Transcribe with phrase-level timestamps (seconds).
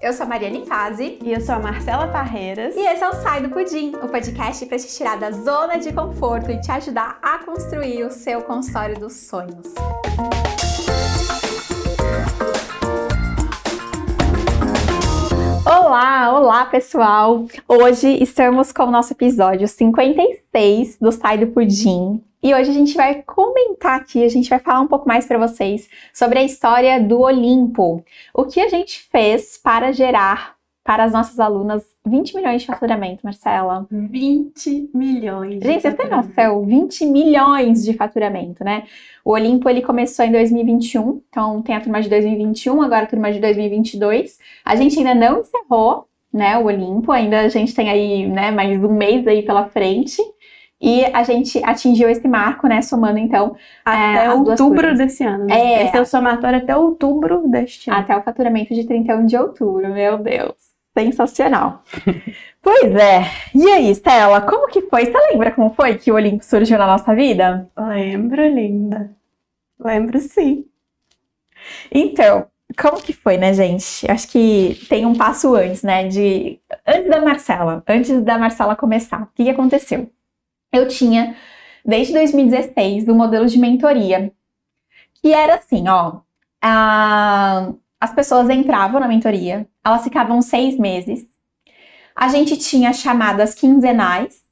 [0.00, 1.18] Eu sou a Mariane Fazi.
[1.22, 2.76] E eu sou a Marcela Parreiras.
[2.76, 5.92] E esse é o Sai do Pudim, o podcast para te tirar da zona de
[5.92, 9.74] conforto e te ajudar a construir o seu consultório dos sonhos.
[15.68, 17.44] Olá, olá pessoal!
[17.66, 22.22] Hoje estamos com o nosso episódio 56 do Sai do Pudim.
[22.40, 25.36] E hoje a gente vai comentar aqui, a gente vai falar um pouco mais para
[25.38, 28.04] vocês sobre a história do Olimpo.
[28.32, 30.55] O que a gente fez para gerar
[30.86, 33.86] para as nossas alunas 20 milhões de faturamento, Marcela.
[33.90, 35.60] 20 milhões.
[35.60, 36.64] Gente, vocês têm noção?
[36.64, 38.84] 20 milhões de faturamento, né?
[39.24, 43.32] O Olimpo ele começou em 2021, então tem a turma de 2021, agora a turma
[43.32, 44.38] de 2022.
[44.64, 48.82] A gente ainda não encerrou, né, o Olimpo, ainda a gente tem aí, né, mais
[48.82, 50.22] um mês aí pela frente.
[50.80, 52.82] E a gente atingiu esse marco, né?
[52.82, 55.46] Somando então até é, outubro desse ano.
[55.46, 55.58] Né?
[55.58, 57.98] É, esse é o somatório até outubro deste ano.
[57.98, 60.65] Até o faturamento de 31 de outubro, meu Deus.
[60.96, 61.82] Sensacional.
[62.62, 63.24] pois é.
[63.54, 65.06] E aí, Stella, como que foi?
[65.06, 67.68] Você lembra como foi que o Olimpo surgiu na nossa vida?
[67.76, 69.10] Lembro, linda.
[69.78, 70.64] Lembro sim.
[71.92, 72.46] Então,
[72.78, 74.10] como que foi, né, gente?
[74.10, 76.08] Acho que tem um passo antes, né?
[76.08, 79.22] De antes da Marcela, antes da Marcela começar.
[79.22, 80.10] O que, que aconteceu?
[80.72, 81.36] eu tinha,
[81.84, 84.32] desde 2016, um modelo de mentoria,
[85.14, 86.20] que era assim, ó,
[86.62, 91.26] a, as pessoas entravam na mentoria, elas ficavam seis meses,
[92.14, 94.42] a gente tinha chamadas quinzenais,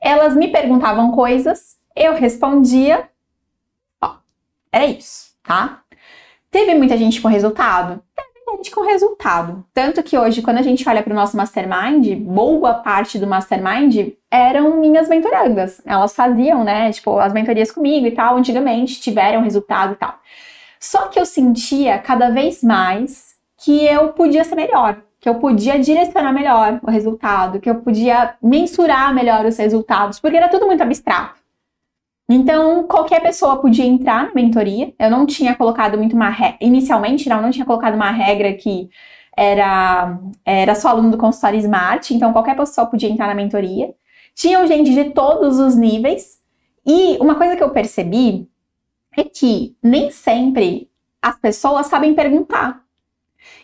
[0.00, 3.08] elas me perguntavam coisas, eu respondia,
[4.02, 4.16] ó,
[4.72, 5.82] era isso, tá?
[6.50, 8.02] Teve muita gente com resultado?
[8.64, 9.64] gente com resultado.
[9.74, 14.14] Tanto que hoje, quando a gente olha para o nosso mastermind, boa parte do mastermind
[14.30, 15.82] eram minhas mentorandas.
[15.84, 20.18] Elas faziam, né, tipo, as mentorias comigo e tal, antigamente, tiveram resultado e tal.
[20.84, 25.78] Só que eu sentia cada vez mais que eu podia ser melhor, que eu podia
[25.78, 30.82] direcionar melhor o resultado, que eu podia mensurar melhor os resultados, porque era tudo muito
[30.82, 31.40] abstrato.
[32.28, 34.92] Então, qualquer pessoa podia entrar na mentoria.
[34.98, 38.90] Eu não tinha colocado muito uma regra, inicialmente, não, não tinha colocado uma regra que
[39.34, 43.94] era, era só aluno do consultório Smart, então qualquer pessoa podia entrar na mentoria.
[44.34, 46.38] Tinham gente de todos os níveis.
[46.84, 48.46] E uma coisa que eu percebi
[49.16, 50.90] é que nem sempre
[51.22, 52.82] as pessoas sabem perguntar.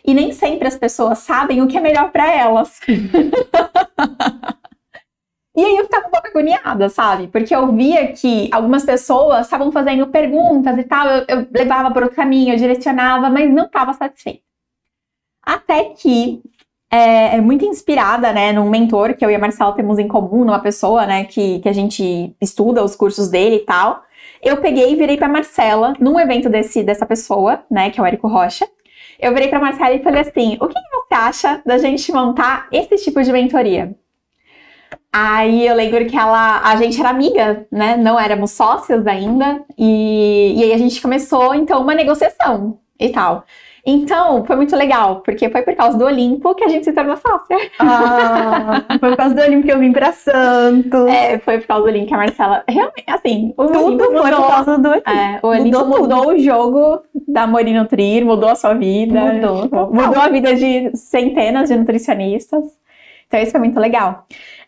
[0.05, 2.79] E nem sempre as pessoas sabem o que é melhor para elas.
[5.53, 7.27] E aí eu ficava um pouco agoniada, sabe?
[7.27, 12.03] Porque eu via que algumas pessoas estavam fazendo perguntas e tal, eu, eu levava para
[12.03, 14.41] outro caminho, eu direcionava, mas não estava satisfeita.
[15.43, 16.41] Até que,
[16.89, 20.45] é, é, muito inspirada, né, num mentor que eu e a Marcela temos em comum,
[20.45, 24.03] numa pessoa, né, que, que a gente estuda os cursos dele e tal,
[24.41, 28.05] eu peguei e virei para Marcela, num evento desse, dessa pessoa, né, que é o
[28.05, 28.67] Érico Rocha,
[29.19, 32.95] eu virei para Marcela e falei assim, o que, você acha da gente montar esse
[32.97, 33.95] tipo de mentoria?
[35.13, 37.97] Aí eu lembro que ela, a gente era amiga, né?
[37.97, 39.61] Não éramos sócios ainda.
[39.77, 43.45] E, e aí a gente começou, então, uma negociação e tal.
[43.85, 47.17] Então, foi muito legal, porque foi por causa do Olimpo que a gente se tornou
[47.17, 47.57] sócia.
[47.79, 51.07] Ah, foi por causa do Olimpo que eu vim pra Santos.
[51.07, 52.63] É, foi por causa do Olimpo que a Marcela.
[52.67, 55.09] Realmente, assim, o tudo Olimpo foi por causa do Olimpo.
[55.09, 59.19] É, o Olimpo mudou, mudou o jogo da Morino Nutrir, mudou a sua vida.
[59.19, 59.91] Mudou.
[59.91, 62.63] Mudou a vida de centenas de nutricionistas.
[63.31, 64.27] Então, isso foi muito legal.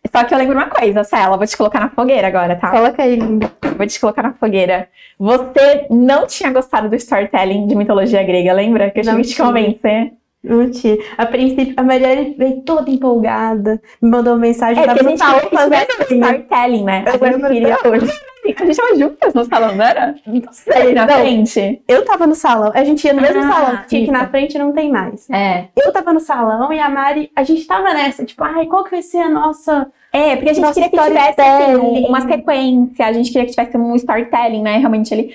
[0.10, 2.72] Só que eu lembro uma coisa, Cela, vou te colocar na fogueira agora, tá?
[2.72, 3.52] Coloca aí, linda.
[3.78, 4.88] Vou te colocar na fogueira.
[5.20, 8.90] Você não tinha gostado do storytelling de mitologia grega, lembra?
[8.90, 10.14] Que eu tive que te convencer.
[10.44, 10.98] Não tinha.
[11.18, 14.84] A princípio, a Marielle veio toda empolgada, me mandou uma mensagem.
[14.84, 17.06] É, que a gente falou fazer storytelling, né?
[17.08, 18.12] Eu a queria hoje.
[18.46, 20.16] A gente tava juntas no salão, não era?
[20.28, 21.82] Não sei, na não, frente.
[21.88, 24.58] Eu tava no salão, a gente ia no mesmo ah, salão, tinha que na frente
[24.58, 25.30] não tem mais.
[25.30, 25.70] É.
[25.78, 28.92] Eu tava no salão e a Mari, a gente tava nessa, tipo, ai, qual que
[28.92, 29.88] vai ser a nossa.
[30.12, 33.78] É, porque a gente queria que tivesse assim, uma sequência, a gente queria que tivesse
[33.78, 34.78] um storytelling, né?
[34.78, 35.34] Realmente ele.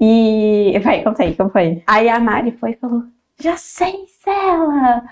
[0.00, 0.78] E.
[0.82, 1.82] Vai, conta aí, como foi?
[1.86, 3.02] Aí a Mari foi e falou:
[3.40, 5.04] já sei, Cela!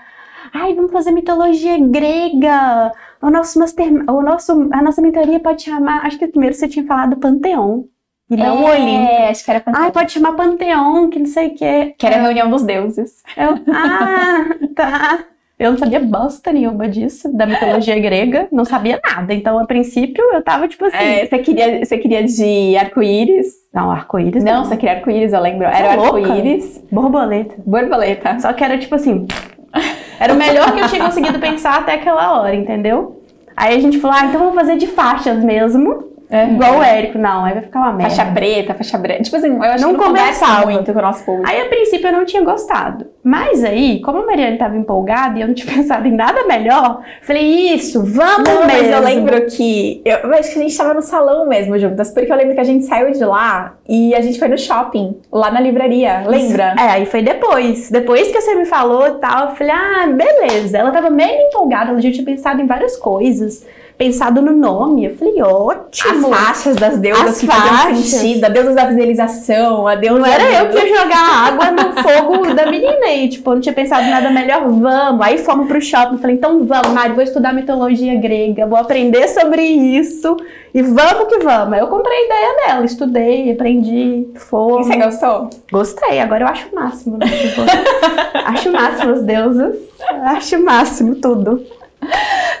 [0.53, 2.91] Ai, vamos fazer mitologia grega!
[3.21, 6.05] O nosso master, o nosso, a nossa mentoria pode chamar.
[6.05, 7.87] Acho que primeiro você tinha falado Panteão.
[8.29, 9.29] E não é, Olimpo.
[9.29, 9.83] acho que era Panteão.
[9.83, 11.95] Ai, pode chamar Panteão, que não sei o quê.
[11.97, 13.23] Que era a reunião dos deuses.
[13.37, 14.45] Eu, ah,
[14.75, 15.25] tá.
[15.57, 19.33] Eu não sabia bosta nenhuma disso, da mitologia grega, não sabia nada.
[19.33, 20.97] Então, a princípio, eu tava tipo assim.
[20.97, 23.47] É, você, queria, você queria de arco-íris?
[23.73, 24.43] Não, arco-íris.
[24.43, 25.65] Não, não, você queria arco-íris, eu lembro.
[25.65, 26.83] Era é arco-íris.
[26.91, 27.55] Borboleta.
[27.65, 28.39] Borboleta.
[28.39, 29.27] Só que era tipo assim.
[30.17, 33.21] Era o melhor que eu tinha conseguido pensar até aquela hora, entendeu?
[33.55, 36.05] Aí a gente falou, ah, então vamos fazer de faixas mesmo.
[36.29, 36.53] Uhum.
[36.55, 38.15] igual o Érico, não, aí vai ficar uma merda.
[38.15, 39.23] Faixa preta, faixa branca.
[39.23, 40.71] Tipo assim, eu acho Não que não conversa conversava.
[40.71, 41.49] muito com o nosso público.
[41.49, 43.07] Aí, a princípio, eu não tinha gostado.
[43.23, 47.01] Mas aí, como a Mariane tava empolgada e eu não tinha pensado em nada melhor,
[47.21, 48.93] falei, isso, vamos Não, mas mesmo.
[48.93, 50.01] eu lembro que.
[50.05, 52.61] Eu, eu acho que a gente tava no salão mesmo juntas, porque eu lembro que
[52.61, 56.23] a gente saiu de lá e a gente foi no shopping, lá na livraria.
[56.25, 56.75] Lembra?
[56.77, 57.89] É, aí foi depois.
[57.91, 60.77] Depois que você me falou e tal, eu falei, ah, beleza.
[60.77, 63.65] Ela tava meio empolgada, ela já tinha pensado em várias coisas.
[63.97, 65.05] Pensado no nome.
[65.05, 66.29] Eu falei, As ótimo.
[66.29, 67.97] faixas das deusas As que faixas.
[68.05, 70.19] sentido, a deusa da fidelização, a deusa.
[70.19, 73.61] Não era eu que ia jogar água no fogo da menina aí, tipo, eu não
[73.61, 75.21] tinha pensado nada melhor, vamos.
[75.25, 79.61] Aí fomos pro shopping, falei, então vamos, Mari, vou estudar mitologia grega, vou aprender sobre
[79.63, 80.35] isso
[80.73, 81.73] e vamos que vamos.
[81.73, 84.87] Aí eu comprei a ideia dela, estudei, aprendi, E fomos.
[84.87, 85.49] você gostou?
[85.71, 87.17] Gostei, agora eu acho o máximo.
[87.17, 87.27] Né?
[87.27, 87.61] Tipo,
[88.45, 89.77] acho o máximo as deusas,
[90.25, 91.63] acho o máximo tudo.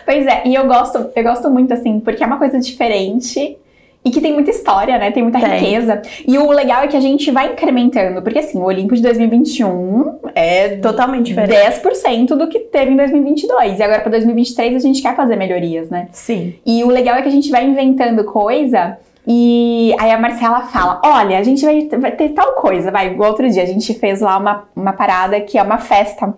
[0.05, 3.57] Pois é, e eu gosto, eu gosto muito assim, porque é uma coisa diferente.
[4.03, 5.09] E que tem muita história, né?
[5.09, 5.49] Tem muita Tem.
[5.49, 5.99] riqueza.
[6.27, 8.21] E o legal é que a gente vai incrementando.
[8.21, 11.81] Porque assim, o Olimpo de 2021 é Totalmente diferente.
[11.81, 13.79] 10% do que teve em 2022.
[13.79, 16.07] E agora para 2023 a gente quer fazer melhorias, né?
[16.11, 16.53] Sim.
[16.63, 18.95] E o legal é que a gente vai inventando coisa
[19.27, 22.91] e aí a Marcela fala: Olha, a gente vai, ter tal coisa.
[22.91, 26.37] Vai, igual outro dia, a gente fez lá uma, uma parada que é uma festa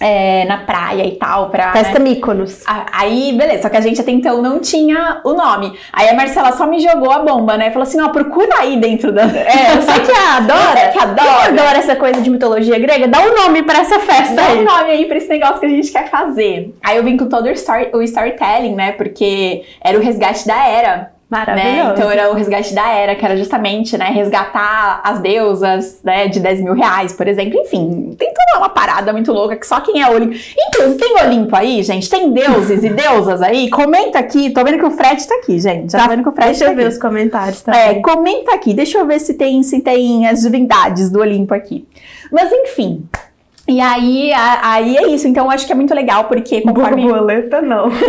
[0.00, 1.50] é, na praia e tal.
[1.50, 2.10] Pra, Festa né?
[2.10, 2.62] Míconos.
[2.92, 5.78] Aí, beleza, só que a gente até então não tinha o nome.
[5.92, 7.70] Aí a Marcela só me jogou a bomba, né?
[7.70, 9.22] Falou assim: Ó, procura aí dentro da.
[9.22, 11.48] É, eu sei que a adora, Você que adora.
[11.48, 14.64] adora essa coisa de mitologia grega, dá um nome pra essa festa Dá um aí.
[14.64, 16.74] nome aí pra esse negócio que a gente quer fazer.
[16.84, 18.92] Aí eu vim com todo o, story, o storytelling, né?
[18.92, 21.15] Porque era o resgate da era.
[21.28, 21.38] Né?
[21.38, 21.90] Maravilhoso.
[21.94, 26.38] Então era o resgate da era, que era justamente, né, resgatar as deusas, né, de
[26.38, 27.58] 10 mil reais, por exemplo.
[27.60, 30.36] Enfim, tem toda uma parada muito louca que só quem é Olimpo.
[30.68, 32.08] Inclusive, tem Olimpo aí, gente?
[32.08, 33.68] Tem deuses e deusas aí?
[33.70, 34.50] Comenta aqui.
[34.50, 35.90] Tô vendo que o Fred tá aqui, gente.
[35.90, 36.92] Já Tá, tô vendo que o Fred Deixa tá eu ver aqui.
[36.92, 38.02] os comentários É, também.
[38.02, 38.72] comenta aqui.
[38.72, 41.84] Deixa eu ver se tem, se tem as divindades do Olimpo aqui.
[42.30, 43.04] Mas enfim.
[43.68, 45.26] E aí, a- aí é isso.
[45.26, 47.02] Então eu acho que é muito legal, porque conforme.
[47.02, 47.88] Borboleta, não.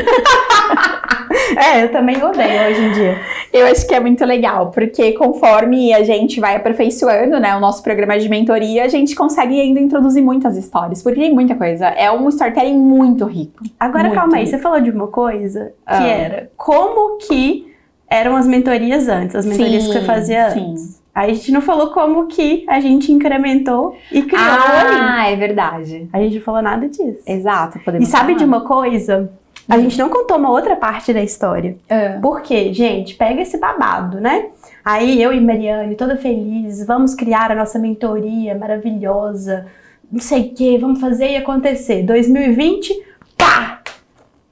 [1.57, 3.17] é, eu também odeio hoje em dia.
[3.53, 7.81] Eu acho que é muito legal, porque conforme a gente vai aperfeiçoando, né, o nosso
[7.83, 11.87] programa de mentoria, a gente consegue ainda introduzir muitas histórias, porque tem muita coisa.
[11.87, 13.63] É um storytelling muito rico.
[13.79, 14.15] Agora, Muito.
[14.19, 16.07] calma aí, você falou de uma coisa que Ah.
[16.07, 17.73] era como que
[18.09, 20.71] eram as mentorias antes, as mentorias que você Sim, fazia sim.
[20.71, 20.97] antes.
[21.13, 24.45] Aí a gente não falou como que a gente incrementou e criou.
[24.45, 26.07] Ah, é verdade.
[26.13, 27.23] A gente não falou nada disso.
[27.25, 27.79] Exato.
[27.79, 28.47] E Podemos sabe de falar.
[28.57, 29.31] uma coisa?
[29.69, 31.75] A gente não contou uma outra parte da história.
[31.89, 34.45] Ah, Porque, gente, pega esse babado, né?
[34.85, 39.65] Aí eu e Mariane, toda feliz, vamos criar a nossa mentoria maravilhosa,
[40.09, 42.03] não sei o que, vamos fazer e acontecer.
[42.03, 42.93] 2020,
[43.37, 43.81] pá!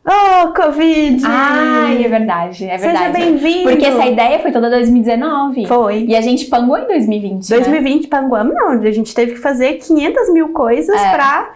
[0.07, 1.23] Oh, Covid!
[1.25, 3.13] Ai, é verdade, é Seja verdade.
[3.18, 3.63] bem-vindo!
[3.69, 5.65] Porque essa ideia foi toda 2019.
[5.65, 6.03] Foi.
[6.09, 7.50] E a gente pangou em 2020.
[7.50, 7.56] né?
[7.57, 8.69] 2020, panguamos, não.
[8.71, 11.11] A gente teve que fazer 500 mil coisas É.
[11.11, 11.53] pra,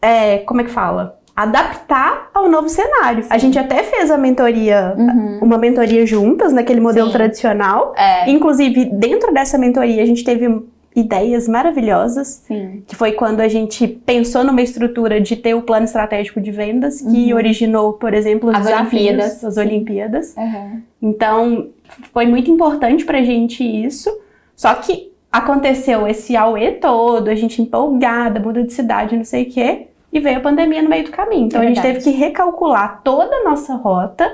[0.00, 1.17] é, como é que fala?
[1.38, 3.24] Adaptar ao novo cenário.
[3.30, 5.38] A gente até fez a mentoria, Uhum.
[5.40, 7.12] uma mentoria juntas, naquele modelo Sim.
[7.12, 7.94] tradicional.
[7.96, 10.48] É, Inclusive, dentro dessa mentoria, a gente teve
[10.96, 12.82] ideias maravilhosas, sim.
[12.84, 17.00] que foi quando a gente pensou numa estrutura de ter o plano estratégico de vendas,
[17.02, 17.36] que Uhum.
[17.38, 19.60] originou, por exemplo, os As desafios, Olimpíadas, as sim.
[19.60, 20.34] Olimpíadas.
[20.36, 20.80] Uhum.
[21.00, 21.66] Então,
[22.12, 24.10] foi muito importante pra gente isso.
[24.56, 29.50] Só que aconteceu esse auê todo, a gente empolgada, muda de cidade, não sei o
[29.50, 29.86] quê,
[30.18, 31.46] e veio a pandemia no meio do caminho.
[31.46, 34.30] Então É a gente teve que recalcular toda a nossa rota.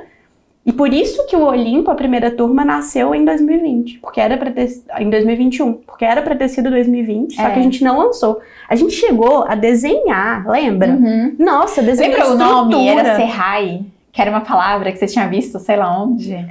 [0.67, 4.51] E por isso que o Olimpo, a primeira turma, nasceu em 2020, porque era para
[4.51, 4.67] ter
[4.99, 7.51] em 2021, porque era para ter sido 2020, só É.
[7.51, 8.41] que a gente não lançou.
[8.67, 10.93] A gente chegou a desenhar, lembra?
[10.93, 11.37] Uhum.
[11.39, 12.89] Nossa, desenhar Lembra o nome?
[12.89, 13.15] Era.
[13.17, 16.35] Serrai, que era uma palavra que você tinha visto, sei lá onde.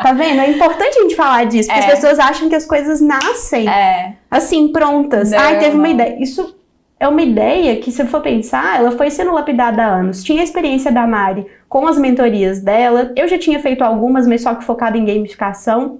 [0.00, 0.40] Tá vendo?
[0.40, 1.86] É importante a gente falar disso, porque É.
[1.92, 4.14] as pessoas acham que as coisas nascem É.
[4.30, 5.30] assim, prontas.
[5.32, 6.22] Não, Ai, teve uma ideia.
[6.22, 6.56] Isso
[7.00, 10.22] é uma ideia que, se for pensar, ela foi sendo lapidada há anos.
[10.22, 13.12] Tinha a experiência da Mari com as mentorias dela.
[13.16, 15.98] Eu já tinha feito algumas, mas só que focada em gamificação,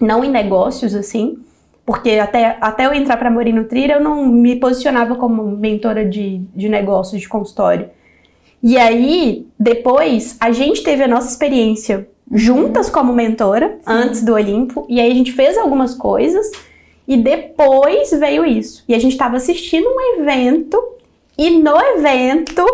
[0.00, 1.36] não em negócios, assim.
[1.84, 6.38] Porque até, até eu entrar para Mori Nutrir, eu não me posicionava como mentora de,
[6.54, 7.90] de negócios, de consultório.
[8.62, 14.86] E aí, depois, a gente teve a nossa experiência juntas como mentora, antes do Olimpo,
[14.88, 16.50] e aí a gente fez algumas coisas,
[17.06, 18.84] e depois veio isso.
[18.88, 20.82] E a gente estava assistindo um evento,
[21.36, 22.64] e no evento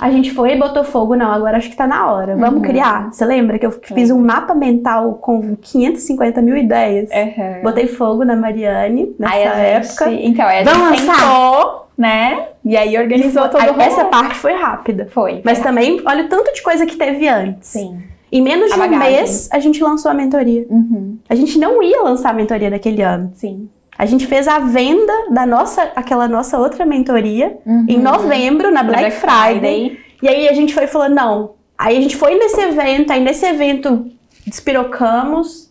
[0.00, 2.36] A gente foi e botou fogo, não, agora acho que tá na hora.
[2.36, 2.62] Vamos Uhum.
[2.62, 3.12] criar.
[3.12, 7.10] Você lembra que eu fiz um mapa mental com 550 mil ideias?
[7.10, 7.62] Uhum.
[7.64, 10.08] Botei fogo na Mariane nessa Aí época.
[10.10, 11.18] gente, então, aí a Vamos gente lançar?
[11.20, 12.46] sentou, né?
[12.64, 13.82] E aí organizou Aí todo o rolê.
[13.86, 15.08] essa parte foi rápida.
[15.10, 15.42] Foi.
[15.44, 15.66] Mas foi.
[15.66, 17.68] também, olha o tanto de coisa que teve antes.
[17.70, 17.98] Sim.
[18.30, 20.66] Em menos A de um mês, a gente lançou a mentoria.
[20.68, 21.18] Uhum.
[21.28, 23.30] A gente não ia lançar a mentoria naquele ano.
[23.34, 23.68] Sim.
[23.96, 27.86] A gente fez a venda da nossa, aquela nossa outra mentoria Uhum.
[27.88, 29.98] em novembro, na Black, Friday.
[30.22, 31.50] E aí a gente foi falando, não.
[31.76, 34.06] Aí a gente foi nesse evento, aí nesse evento
[34.46, 35.67] despirocamos,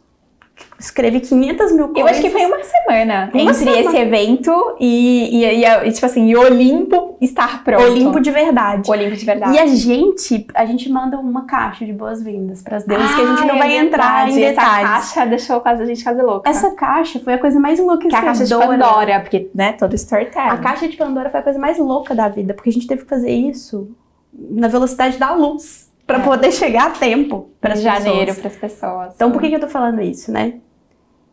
[0.79, 1.97] escrevi 500 mil coisas.
[2.01, 3.79] Eu acho que foi uma semana Uma entre semana.
[3.79, 7.83] esse evento e, e, e, e, tipo assim, e Olimpo estar pronto.
[7.83, 8.89] Olimpo de verdade.
[8.89, 9.55] Olimpo de verdade.
[9.55, 13.25] E a gente, a gente manda uma caixa de boas-vindas para as deusas que a
[13.25, 14.57] gente Ah, não é vai entrar em detalhes.
[14.57, 16.49] Essa caixa deixou quase a gente quase louca.
[16.49, 19.95] Essa caixa foi a coisa mais que é a caixa de Pandora, porque, né, todo
[19.95, 20.49] storytelling.
[20.49, 23.03] A caixa de Pandora foi a coisa mais louca da vida, porque a gente teve
[23.03, 23.89] que fazer isso
[24.33, 26.21] na velocidade da luz para É.
[26.21, 29.13] poder chegar a tempo para as janeiro para as pessoas.
[29.15, 30.53] Então, por que, que eu tô falando isso, né?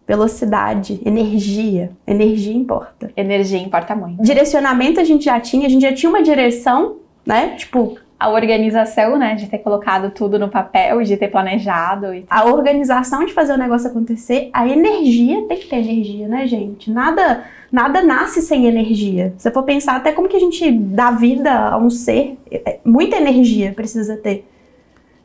[0.06, 1.90] Velocidade, energia.
[2.06, 3.10] Energia importa.
[3.16, 4.22] Energia importa muito.
[4.22, 7.54] Direcionamento a gente já tinha, a gente já tinha uma direção, né?
[7.56, 12.44] Tipo, A organização, né, de ter colocado tudo no papel, de ter planejado e a
[12.46, 16.90] organização de fazer o negócio acontecer, a energia tem que ter energia, né, gente?
[16.90, 19.34] Nada, nada nasce sem energia.
[19.36, 22.78] Se eu for pensar até como que a gente dá vida a um ser, é-
[22.84, 24.46] muita energia precisa ter.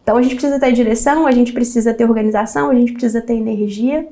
[0.10, 3.36] Então a gente precisa ter direção, a gente precisa ter organização, a gente precisa ter
[3.36, 4.08] energia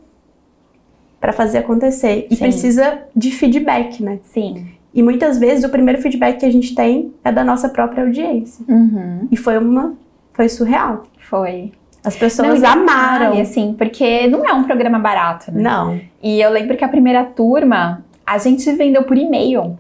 [1.19, 2.27] para fazer acontecer.
[2.29, 2.43] E Sim.
[2.43, 4.19] precisa de feedback, né?
[4.21, 4.67] sim.
[4.93, 8.63] E muitas vezes o primeiro feedback que a gente tem é da nossa própria audiência.
[8.69, 9.27] Uhum.
[9.31, 9.95] E foi uma
[10.33, 11.07] foi surreal.
[11.27, 11.71] Foi.
[12.05, 13.31] As pessoas Não, e amaram.
[13.31, 15.63] detalhe, assim, porque não é um programa barato, né?
[15.63, 15.99] Não.
[16.21, 19.75] E eu lembro que a primeira turma, a gente vendeu por e-mail.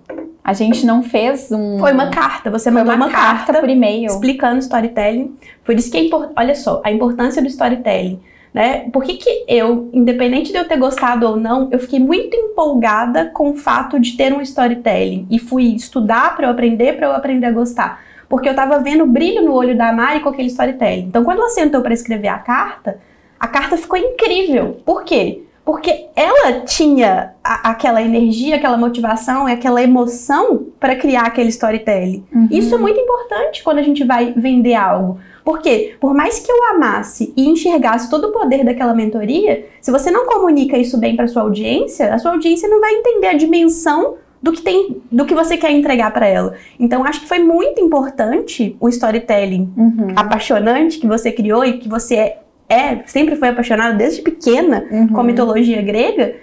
[0.47, 1.77] A gente não fez um.
[1.77, 4.05] Foi uma carta, você mandou uma, uma, carta, carta, por e-mail.
[4.05, 5.35] explicando storytelling.
[5.65, 8.21] Por isso que é importante, olha só, a importância do storytelling,
[8.53, 8.89] né?
[8.89, 13.25] Por que, que eu, independente de eu ter gostado ou não, eu fiquei muito empolgada
[13.25, 17.11] com o fato de ter um storytelling e fui estudar para eu aprender, para eu
[17.11, 18.01] aprender a gostar.
[18.29, 21.07] Porque eu tava vendo o brilho no olho da Mari com aquele storytelling.
[21.07, 23.01] Então, quando ela sentou para escrever a carta,
[23.37, 24.79] a carta ficou incrível.
[24.85, 25.43] Por quê?
[25.67, 32.23] Porque ela tinha a- aquela energia, aquela motivação e aquela emoção para criar aquele storytelling.
[32.33, 32.47] Uhum.
[32.49, 35.19] Isso é muito importante quando a gente vai vender algo.
[35.43, 40.09] Porque, por mais que eu amasse e enxergasse todo o poder daquela mentoria, se você
[40.09, 44.15] não comunica isso bem para sua audiência, a sua audiência não vai entender a dimensão
[44.41, 46.53] do que tem, do que você quer entregar para ela.
[46.79, 50.07] Então, acho que foi muito importante o storytelling Uhum.
[50.15, 55.07] apaixonante que você criou e que você é, é sempre foi apaixonada desde pequena Uhum.
[55.07, 56.35] com a mitologia grega.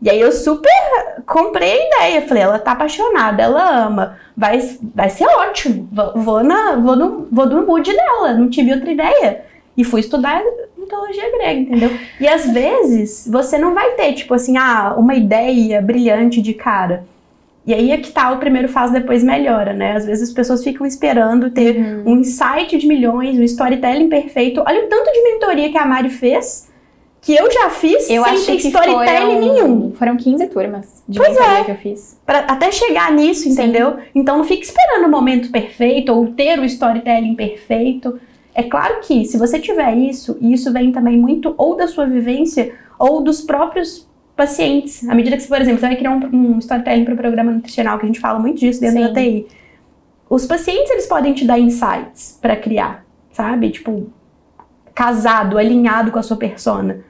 [0.00, 0.70] E aí eu super
[1.26, 2.22] comprei a ideia.
[2.22, 4.18] Falei, ela tá apaixonada, ela ama.
[4.36, 4.60] Vai,
[4.94, 5.88] vai ser ótimo.
[5.92, 8.32] Vou, vou, na, vou, no, vou no mood dela.
[8.34, 9.44] Não tive outra ideia.
[9.76, 10.42] E fui estudar
[10.76, 11.90] mitologia grega, entendeu?
[12.20, 17.04] E às vezes você não vai ter, tipo assim, ah, uma ideia brilhante de cara.
[17.64, 19.92] E aí é que tá o primeiro faz, depois melhora, né?
[19.92, 22.02] Às vezes as pessoas ficam esperando ter Uhum.
[22.06, 24.62] um insight de milhões, um storytelling perfeito.
[24.66, 26.68] Olha o tanto de mentoria que a Mari fez,
[27.20, 29.92] que eu já fiz Eu sem ter storytelling foram, nenhum.
[29.94, 31.64] Foram 15 turmas de Pois mentoria é.
[31.64, 32.20] que eu fiz.
[32.26, 33.52] Pra até chegar nisso, Sim.
[33.52, 33.94] entendeu?
[34.12, 38.18] Então não fique esperando o momento perfeito ou ter o storytelling perfeito.
[38.54, 42.06] É claro que se você tiver isso, e isso vem também muito ou da sua
[42.06, 44.10] vivência ou dos próprios
[44.42, 45.08] pacientes.
[45.08, 47.52] À medida que, você, por exemplo, você vai criar um, um storytelling para o programa
[47.52, 49.12] nutricional, que a gente fala muito disso dentro Sim.
[49.12, 49.46] da TI.
[50.28, 53.70] Os pacientes, eles podem te dar insights para criar, sabe?
[53.70, 54.10] Tipo,
[54.94, 57.00] casado, alinhado com a sua persona.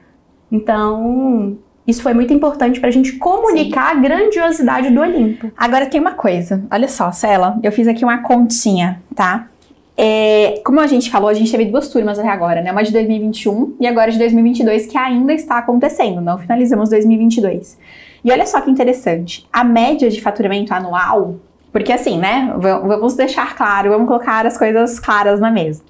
[0.51, 5.51] Então, isso foi muito importante pra gente comunicar a grandiosidade do Olimpo.
[5.57, 9.47] Agora tem uma coisa, olha só, Cela, eu fiz aqui uma continha, tá?
[9.95, 12.71] É, como a gente falou, a gente teve duas turmas até agora, né?
[12.71, 17.77] Uma de 2021 e agora de 2022, que ainda está acontecendo, não finalizamos 2022.
[18.23, 21.35] E olha só que interessante, a média de faturamento anual,
[21.71, 22.53] porque assim, né?
[22.57, 25.83] Vamos deixar claro, vamos colocar as coisas claras na mesa.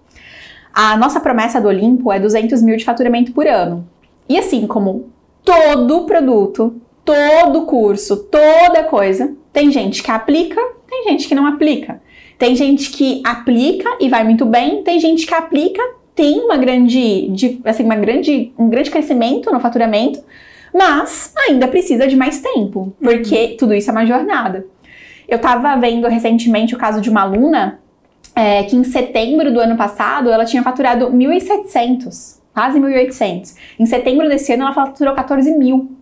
[0.74, 3.88] A nossa promessa do Olimpo é 200 mil de faturamento por ano.
[4.28, 5.10] E assim como
[5.44, 12.02] todo produto, todo curso, toda coisa, tem gente que aplica, tem gente que não aplica.
[12.44, 15.82] Tem gente que aplica e vai muito bem, tem gente que aplica,
[16.14, 20.22] tem uma grande, de- assim, uma grande, um grande crescimento no faturamento,
[20.74, 24.68] mas ainda precisa de mais tempo, porque tudo isso é uma jornada.
[25.26, 27.80] Eu tava vendo recentemente o caso de uma aluna
[28.36, 33.56] é, que em setembro do ano passado ela tinha faturado 1.700, quase 1.800.
[33.80, 35.94] Em setembro desse ano ela faturou 14 mil.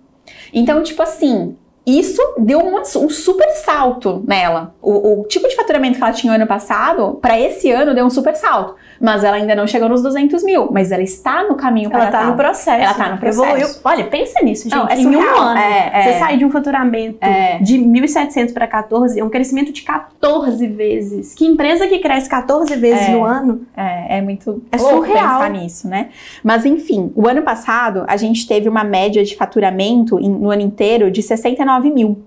[0.51, 4.75] Então, tipo assim, isso deu uma- um super salto nela.
[4.81, 8.09] O, o tipo de faturamento que ela tinha ano passado, para esse ano, deu um
[8.09, 8.75] super salto.
[8.99, 10.69] Mas ela ainda não chegou nos 200 mil.
[10.71, 12.83] Mas ela está no caminho para Ela tá no processo.
[12.83, 13.43] Ela tá no processo.
[13.45, 13.67] Evoluiu.
[13.83, 14.75] Olha, pensa nisso, gente.
[14.75, 16.03] Não, é em um ano, É, é.
[16.13, 17.57] você sair de um faturamento É.
[17.59, 21.33] de 1.700 para 14, é um crescimento de 14 vezes.
[21.33, 23.11] Que empresa que cresce 14 vezes É.
[23.11, 23.65] no ano?
[23.75, 25.39] É, é muito É surreal.
[25.39, 26.09] pensar nisso, né?
[26.43, 31.09] Mas enfim, o ano passado a gente teve uma média de faturamento no ano inteiro
[31.09, 32.23] de 69 mil.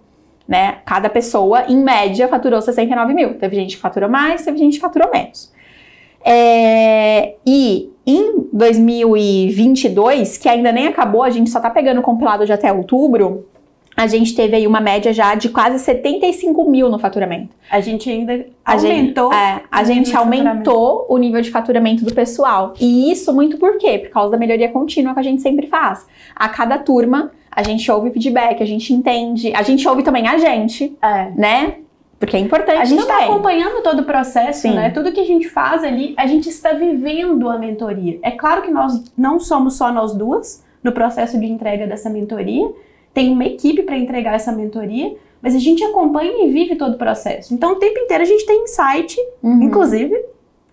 [0.47, 0.79] Né?
[0.85, 3.35] Cada pessoa, em média, faturou 69 mil.
[3.35, 5.53] Teve gente que faturou mais, teve gente que faturou menos.
[6.25, 12.45] É, e em 2022, que ainda nem acabou, a gente só tá pegando o compilado
[12.45, 13.47] de até outubro,
[13.97, 17.51] a gente teve aí uma média já de quase 75 mil no faturamento.
[17.71, 19.33] A gente ainda A aumentou.
[19.33, 22.75] Gente, é, a gente aumentou o nível de faturamento do pessoal.
[22.81, 23.99] E isso muito por quê?
[24.01, 26.07] Por causa da melhoria contínua que a gente sempre faz.
[26.35, 30.37] A cada turma, a gente ouve feedback, a gente entende, a gente ouve também a
[30.39, 31.31] gente, É.
[31.37, 31.75] né?
[32.19, 34.75] Porque é importante A gente está acompanhando todo o processo, Sim.
[34.75, 34.91] né?
[34.91, 38.19] Tudo que a gente faz ali, a gente está vivendo a mentoria.
[38.23, 42.71] É claro que nós não somos só nós duas no processo de entrega dessa mentoria.
[43.13, 46.99] Tem uma equipe para entregar essa mentoria, mas a gente acompanha e vive todo o
[46.99, 47.53] processo.
[47.53, 49.63] Então, o tempo inteiro a gente tem insight, Uhum.
[49.63, 50.15] inclusive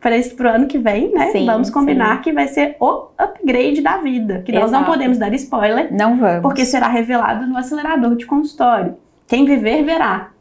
[0.01, 1.31] para esse pro ano que vem, né?
[1.31, 4.91] Sim, Vamos combinar que vai ser o upgrade da vida, que nós não Exato.
[4.91, 6.41] podemos dar spoiler, Não vamos.
[6.41, 8.95] porque será revelado no acelerador de consultório.
[9.27, 10.31] Quem viver, verá.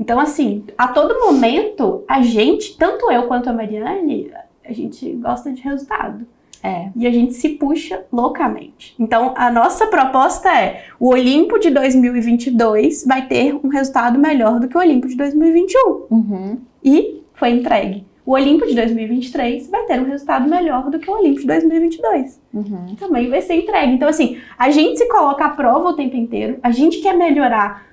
[0.00, 4.30] Então, assim, a todo momento, a gente, tanto eu quanto a Mariane,
[4.64, 6.24] a gente gosta de resultado.
[6.62, 6.88] É.
[6.94, 8.94] E a gente se puxa loucamente.
[8.98, 14.66] Então, a nossa proposta é: o Olimpo de 2022 vai ter um resultado melhor do
[14.68, 16.06] que o Olimpo de 2021.
[16.10, 16.58] Uhum.
[16.82, 18.07] E foi entregue.
[18.28, 22.38] O Olimpo de 2023 vai ter um resultado melhor do que o Olimpo de 2022
[22.52, 22.94] Uhum.
[22.98, 23.94] também vai ser entregue.
[23.94, 27.86] Então, assim, a gente se coloca à prova o tempo inteiro, a gente quer melhorar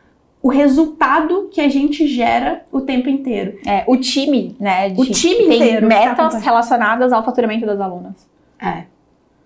[0.44, 3.58] o resultado que a gente gera o tempo inteiro.
[3.66, 4.94] É, o time, né?
[4.98, 6.44] O time tem inteiro tá metas acompanhando.
[6.44, 8.28] relacionadas ao faturamento das alunas.
[8.62, 8.84] É.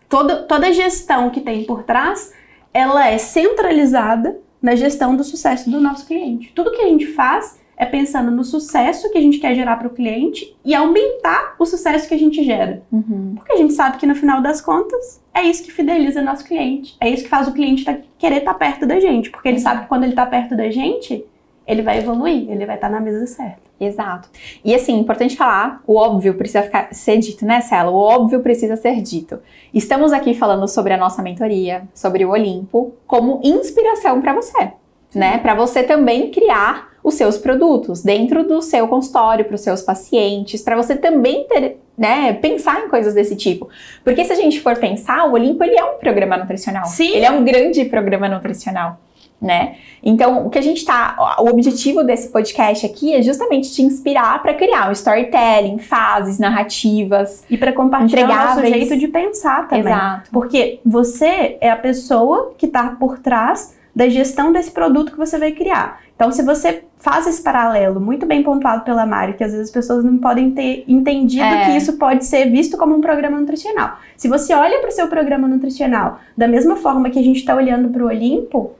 [0.09, 2.33] Toda, toda a gestão que tem por trás,
[2.73, 6.51] ela é centralizada na gestão do sucesso do nosso cliente.
[6.55, 9.87] Tudo que a gente faz é pensando no sucesso que a gente quer gerar para
[9.87, 12.83] o cliente e aumentar o sucesso que a gente gera.
[12.91, 13.35] Uhum.
[13.37, 16.97] Porque a gente sabe que no final das contas é isso que fideliza nosso cliente.
[16.99, 19.31] É isso que faz o cliente tá- querer estar perto da gente.
[19.31, 21.25] Porque ele sabe que quando ele está perto da gente,
[21.65, 23.69] ele vai evoluir, ele vai estar na mesa certa.
[23.79, 24.27] Exato.
[24.65, 27.89] E assim, importante falar, o óbvio precisa ficar, ser dito, né, Cela?
[27.89, 29.39] O óbvio precisa ser dito.
[29.73, 34.73] Estamos aqui falando sobre a nossa mentoria, sobre o Olimpo, como inspiração para você,
[35.15, 35.37] né?
[35.37, 40.61] Para você também criar os seus produtos dentro do seu consultório, para os seus pacientes,
[40.61, 43.69] para você também ter, né, pensar em coisas desse tipo.
[44.03, 46.85] Porque se a gente for pensar, o Olimpo ele é um programa nutricional.
[46.85, 47.11] Sim.
[47.11, 48.99] Ele é um grande programa nutricional.
[49.41, 49.77] Né?
[50.03, 51.15] Então, o que a gente tá.
[51.39, 57.45] O objetivo desse podcast aqui é justamente te inspirar para criar um storytelling, fases, narrativas.
[57.49, 59.93] E para compartilhar o nosso jeito de pensar também.
[59.93, 60.29] Exato.
[60.29, 65.37] Porque você é a pessoa que está por trás da gestão desse produto que você
[65.37, 66.01] vai criar.
[66.15, 69.73] Então, se você faz esse paralelo muito bem pontuado pela Mari, que às vezes as
[69.73, 71.65] pessoas não podem ter entendido É.
[71.65, 73.97] que isso pode ser visto como um programa nutricional.
[74.17, 77.55] Se você olha para o seu programa nutricional da mesma forma que a gente está
[77.55, 78.71] olhando para o Olimpo,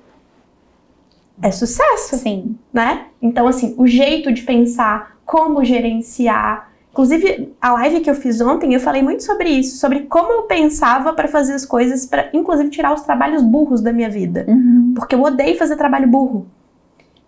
[1.42, 2.58] é sucesso Sim.
[2.74, 3.06] né?
[3.22, 6.70] Então, assim, o jeito de pensar, como gerenciar.
[6.92, 10.42] Inclusive, a live que eu fiz ontem, eu falei muito sobre isso, sobre como eu
[10.44, 14.44] pensava para fazer as coisas, para inclusive tirar os trabalhos burros da minha vida.
[14.50, 14.94] Uhum.
[14.96, 16.48] Porque eu odeio fazer trabalho burro.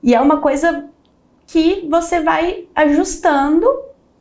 [0.04, 0.86] E é uma coisa
[1.48, 3.68] que você vai ajustando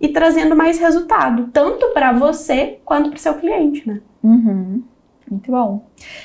[0.01, 4.01] e trazendo mais resultado, tanto para você quanto para o seu cliente, né?
[4.23, 4.83] Uhum.
[5.31, 5.85] Muito bom.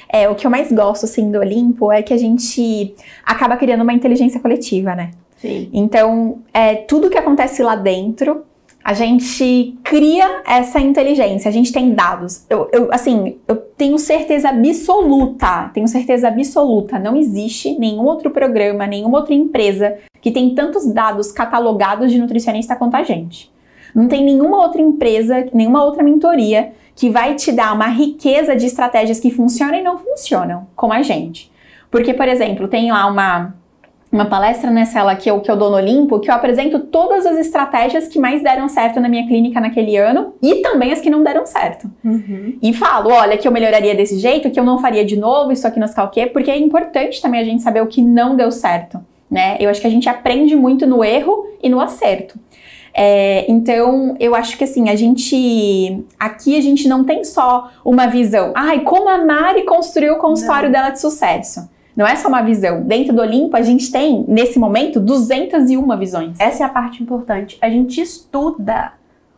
[0.10, 3.82] É, o que eu mais gosto, assim, do Olimpo é que a gente acaba criando
[3.82, 5.12] uma inteligência coletiva, né?
[5.38, 5.70] Sim.
[5.72, 8.44] Então, é, tudo que acontece lá dentro,
[8.86, 12.46] a gente cria essa inteligência, a gente tem dados.
[12.48, 18.86] Eu, eu, assim, eu tenho certeza absoluta, tenho certeza absoluta, não existe nenhum outro programa,
[18.86, 23.52] nenhuma outra empresa que tem tantos dados catalogados de nutricionista quanto a gente.
[23.96, 28.68] Não tem nenhuma outra empresa, nenhuma outra mentoria que vai te dar uma riqueza de
[28.68, 31.52] estratégias que funcionam e não funcionam, como a gente.
[31.90, 33.56] Porque, por exemplo, tem lá uma,
[34.12, 37.26] uma palestra nessa ela que eu, que eu dou no Olimpo, que eu apresento todas
[37.26, 41.10] as estratégias que mais deram certo na minha clínica naquele ano e também as que
[41.10, 41.90] não deram certo.
[42.04, 42.58] Uhum.
[42.62, 45.68] E falo, olha, que eu melhoraria desse jeito, que eu não faria de novo, isso
[45.68, 48.36] aqui não sei o quê, porque é importante também a gente saber o que não
[48.36, 49.58] deu certo, né?
[49.60, 52.40] Eu acho que a gente aprende muito no erro e no acerto.
[52.98, 56.06] É, então, eu acho que assim, a gente.
[56.18, 58.54] Aqui a gente não tem só uma visão.
[58.56, 61.70] Ai, como a Mari construiu o consultório dela de sucesso.
[61.96, 62.84] Não é só uma visão.
[62.84, 66.40] Dentro do Olimpo, a gente tem, nesse momento, 201 visões.
[66.40, 67.58] Essa é a parte importante.
[67.62, 68.94] A gente estuda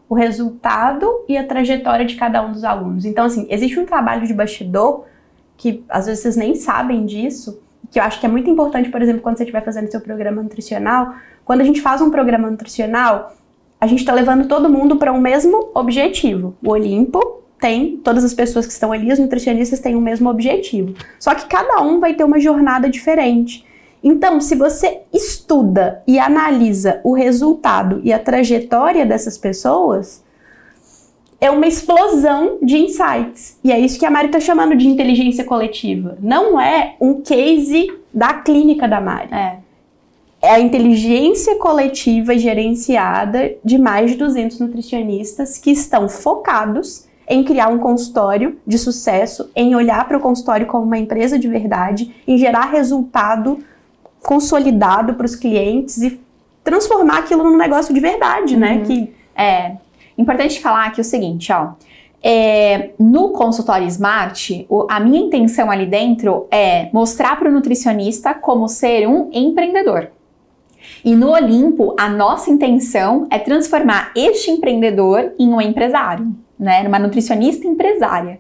[0.09, 3.05] o resultado e a trajetória de cada um dos alunos.
[3.05, 5.05] Então, assim, existe um trabalho de bastidor
[5.57, 7.59] que às vezes vocês nem sabem disso,
[7.91, 10.41] que eu acho que é muito importante, por exemplo, quando você estiver fazendo seu programa
[10.41, 11.15] nutricional.
[11.43, 13.35] Quando a gente faz um programa nutricional,
[13.79, 16.55] a gente está levando todo mundo para um mesmo objetivo.
[16.63, 20.93] O Olimpo tem, todas as pessoas que estão ali, os nutricionistas têm o mesmo objetivo.
[21.19, 23.65] Só que cada um vai ter uma jornada diferente.
[24.03, 30.23] Então, se você estuda e analisa o resultado e a trajetória dessas pessoas,
[31.41, 33.57] é uma explosão de insights.
[33.63, 36.17] E é isso que a Mari está chamando de inteligência coletiva.
[36.21, 39.33] Não é um case da clínica da Mari.
[39.33, 39.57] É.
[40.39, 47.67] É a inteligência coletiva gerenciada de mais de 200 nutricionistas que estão focados em criar
[47.67, 52.37] um consultório de sucesso, em olhar para o consultório como uma empresa de verdade, em
[52.37, 53.59] gerar resultado
[54.23, 56.19] consolidado para os clientes e
[56.63, 58.71] transformar aquilo num negócio de verdade, né?
[58.71, 58.79] uhum.
[58.79, 58.85] né?
[58.85, 59.75] Que é
[60.17, 61.71] importante falar aqui o seguinte, ó.
[62.21, 68.33] É, no consultório Smart, o, a minha intenção ali dentro é mostrar para o nutricionista
[68.33, 70.09] como ser um empreendedor.
[71.05, 76.83] E no Olimpo, a nossa intenção é transformar este empreendedor em um empresário, né?
[76.83, 78.39] Numa nutricionista empresária.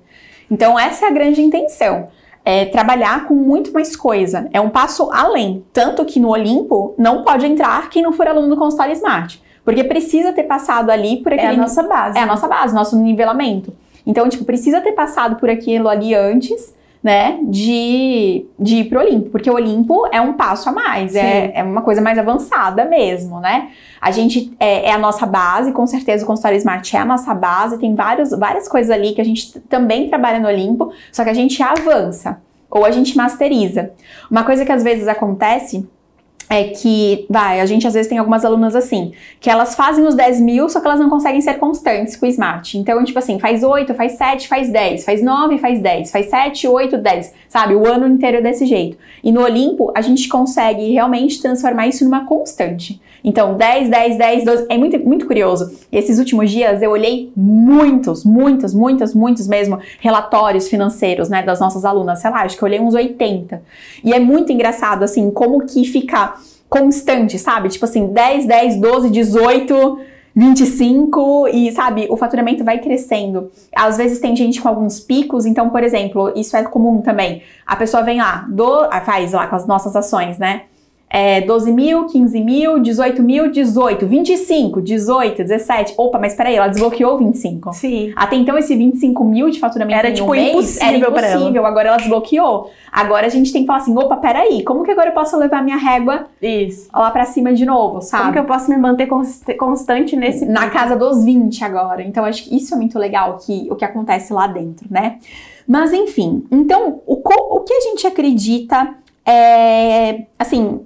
[0.49, 2.09] Então, essa é a grande intenção.
[2.43, 4.49] É trabalhar com muito mais coisa.
[4.53, 5.65] É um passo além.
[5.73, 9.43] Tanto que no Olimpo não pode entrar quem não for aluno do consultório Smart.
[9.65, 11.47] Porque precisa ter passado ali por aquele.
[11.47, 12.17] É a nossa base.
[12.17, 13.73] É a nossa base, nosso nivelamento.
[14.05, 19.29] Então, tipo, precisa ter passado por aquilo ali antes né, de, de ir pro Olimpo,
[19.29, 23.39] porque o Olimpo é um passo a mais, é, é uma coisa mais avançada mesmo,
[23.39, 23.69] né?
[24.01, 27.33] A gente é, é, a nossa base, com certeza o consultório Smart é a nossa
[27.33, 31.29] base, tem vários, várias coisas ali que a gente também trabalha no Olimpo, só que
[31.29, 33.91] a gente avança ou a gente masteriza.
[34.29, 35.87] Uma coisa que às vezes acontece
[36.49, 40.15] é que, vai, a gente às vezes tem algumas alunas assim, que elas fazem os
[40.15, 42.77] 10 mil, só que elas não conseguem ser constantes com o Smart.
[42.77, 46.67] Então, tipo assim, faz 8, faz 7, faz 10, faz 9, faz 10, faz 7,
[46.67, 47.75] 8, 10, sabe?
[47.75, 48.97] O ano inteiro é desse jeito.
[49.23, 53.01] E no Olimpo, a gente consegue realmente transformar isso numa constante.
[53.27, 54.65] Então, 10, 10, 10, 12.
[54.69, 55.69] É muito, muito curioso.
[55.91, 61.83] Esses últimos dias eu olhei muitos, muitos, muitos, muitos mesmo relatórios financeiros, né, das nossas
[61.83, 62.19] alunas.
[62.21, 63.61] Sei lá, acho que eu olhei uns 80.
[64.01, 66.35] E é muito engraçado, assim, como que fica
[66.69, 67.67] constante, sabe?
[67.67, 69.99] Tipo assim, 10, 10, 12, 18.
[70.33, 73.49] 25 e, sabe, o faturamento vai crescendo.
[73.75, 77.41] Às vezes tem gente com alguns picos, então, por exemplo, isso é comum também.
[77.65, 80.65] A pessoa vem lá, do, faz lá com as nossas ações, né?
[81.09, 85.93] É, 12 mil, 15 mil, 18 mil, 18, 25, 18, 17.
[85.97, 87.71] Opa, mas peraí, ela desbloqueou 25.
[87.73, 88.11] Sim.
[88.13, 91.65] Até então, esse 25 mil de faturamento era, tipo, um mês impossível era impossível.
[91.65, 92.71] Agora ela desbloqueou.
[92.91, 95.63] Agora a gente tem que falar assim: opa, peraí, como que agora eu posso levar
[95.63, 96.89] minha régua Isso.
[96.93, 98.23] lá pra cima de novo, sabe?
[98.23, 99.07] Como que eu posso me manter
[99.57, 100.45] constante nesse.
[100.45, 102.03] Na casa dos 20 agora.
[102.03, 105.19] Então, acho que isso é muito legal, que, o que acontece lá dentro, né?
[105.65, 106.45] Mas, enfim.
[106.51, 108.93] Então, o, o que a gente acredita
[109.25, 110.25] é.
[110.37, 110.81] Assim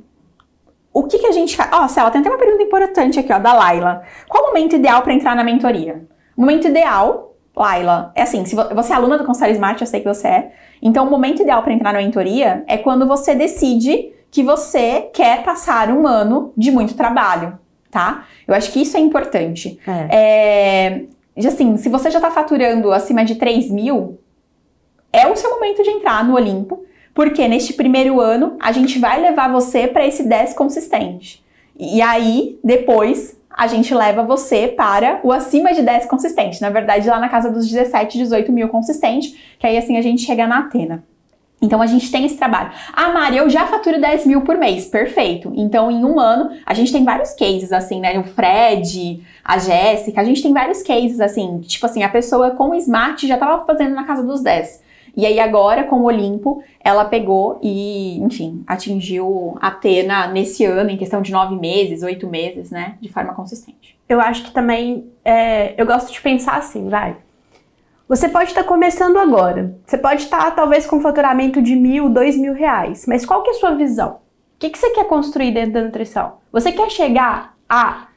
[0.93, 1.69] o que, que a gente faz?
[1.71, 4.04] Ó, oh, Cela, tem até uma pergunta importante aqui, ó, da Laila.
[4.27, 6.06] Qual o momento ideal para entrar na mentoria?
[6.36, 10.01] O momento ideal, Laila, é assim, se você é aluna do Conselho Smart, eu sei
[10.01, 10.51] que você é.
[10.82, 15.43] Então, o momento ideal para entrar na mentoria é quando você decide que você quer
[15.43, 17.58] passar um ano de muito trabalho,
[17.89, 18.25] tá?
[18.47, 19.80] Eu acho que isso é importante.
[19.88, 21.06] É.
[21.38, 24.19] é assim, se você já está faturando acima de 3 mil,
[25.12, 29.21] é o seu momento de entrar no Olimpo porque neste primeiro ano a gente vai
[29.21, 31.43] levar você para esse 10 consistente.
[31.78, 36.62] E aí, depois, a gente leva você para o acima de 10 consistente.
[36.62, 40.21] Na verdade, lá na casa dos 17, 18 mil consistente, que aí assim a gente
[40.21, 41.04] chega na Atena.
[41.62, 42.71] Então a gente tem esse trabalho.
[42.91, 44.86] Ah, Mari, eu já faturo 10 mil por mês.
[44.86, 45.54] Perfeito.
[45.56, 48.17] Então, em um ano, a gente tem vários cases, assim, né?
[48.17, 52.71] O Fred, a Jéssica, a gente tem vários cases, assim, tipo assim, a pessoa com
[52.71, 54.82] o Smart já estava fazendo na casa dos 10.
[55.15, 60.97] E aí agora, com o Olimpo, ela pegou e, enfim, atingiu Atena nesse ano, em
[60.97, 62.97] questão de nove meses, oito meses, né?
[63.02, 64.00] De forma consistente.
[64.08, 67.17] Eu acho que também, é, eu gosto de pensar assim, vai.
[68.08, 69.74] Você pode estar começando agora.
[69.86, 73.06] Você pode estar, talvez, com um faturamento de mil, dois mil reais.
[73.08, 74.15] Mas qual que é a sua visão?
[74.56, 76.34] O que, que você quer construir dentro da nutrição?
[76.52, 78.08] Você quer chegar a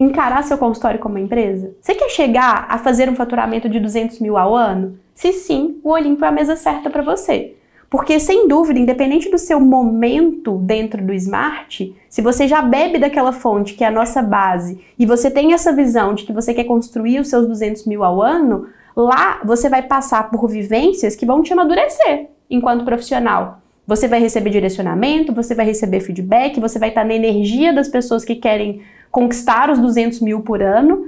[0.00, 1.74] encarar seu consultório como uma empresa?
[1.80, 4.98] Você quer chegar a fazer um faturamento de 200 mil ao ano?
[5.14, 7.54] Se sim, o Olimpo é a mesa certa para você.
[7.88, 13.32] Porque, sem dúvida, independente do seu momento dentro do Smart, se você já bebe daquela
[13.32, 16.64] fonte que é a nossa base e você tem essa visão de que você quer
[16.64, 21.40] construir os seus 200 mil ao ano, lá você vai passar por vivências que vão
[21.40, 23.60] te amadurecer enquanto profissional.
[23.86, 28.24] Você vai receber direcionamento, você vai receber feedback, você vai estar na energia das pessoas
[28.24, 31.06] que querem conquistar os 200 mil por ano.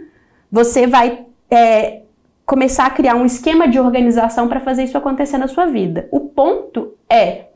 [0.53, 2.03] Você vai é,
[2.46, 6.09] começar a criar um esquema de organização para fazer isso acontecer na sua vida.
[6.12, 7.46] O ponto é,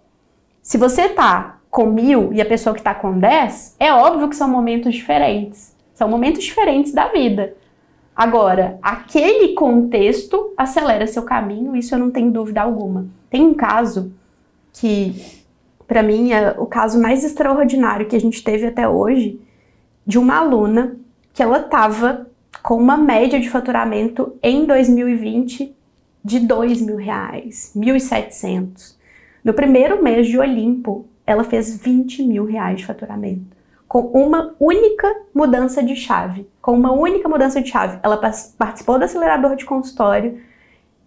[0.61, 4.35] se você está com mil e a pessoa que está com 10, é óbvio que
[4.35, 5.77] são momentos diferentes.
[5.95, 7.55] São momentos diferentes da vida.
[8.17, 13.07] Agora, aquele contexto acelera seu caminho, isso eu não tenho dúvida alguma.
[13.31, 14.13] Tem um caso
[14.73, 15.45] que,
[15.87, 19.41] para mim, é o caso mais extraordinário que a gente teve até hoje,
[20.05, 20.97] de uma aluna
[21.33, 22.27] que ela estava
[22.63, 25.77] com uma média de faturamento em 2020
[26.23, 28.97] de mil reais, 1.700.
[29.43, 33.57] No primeiro mês de Olimpo, ela fez 20 mil reais de faturamento.
[33.89, 36.47] Com uma única mudança de chave.
[36.61, 37.99] Com uma única mudança de chave.
[38.03, 40.39] Ela participou do acelerador de consultório,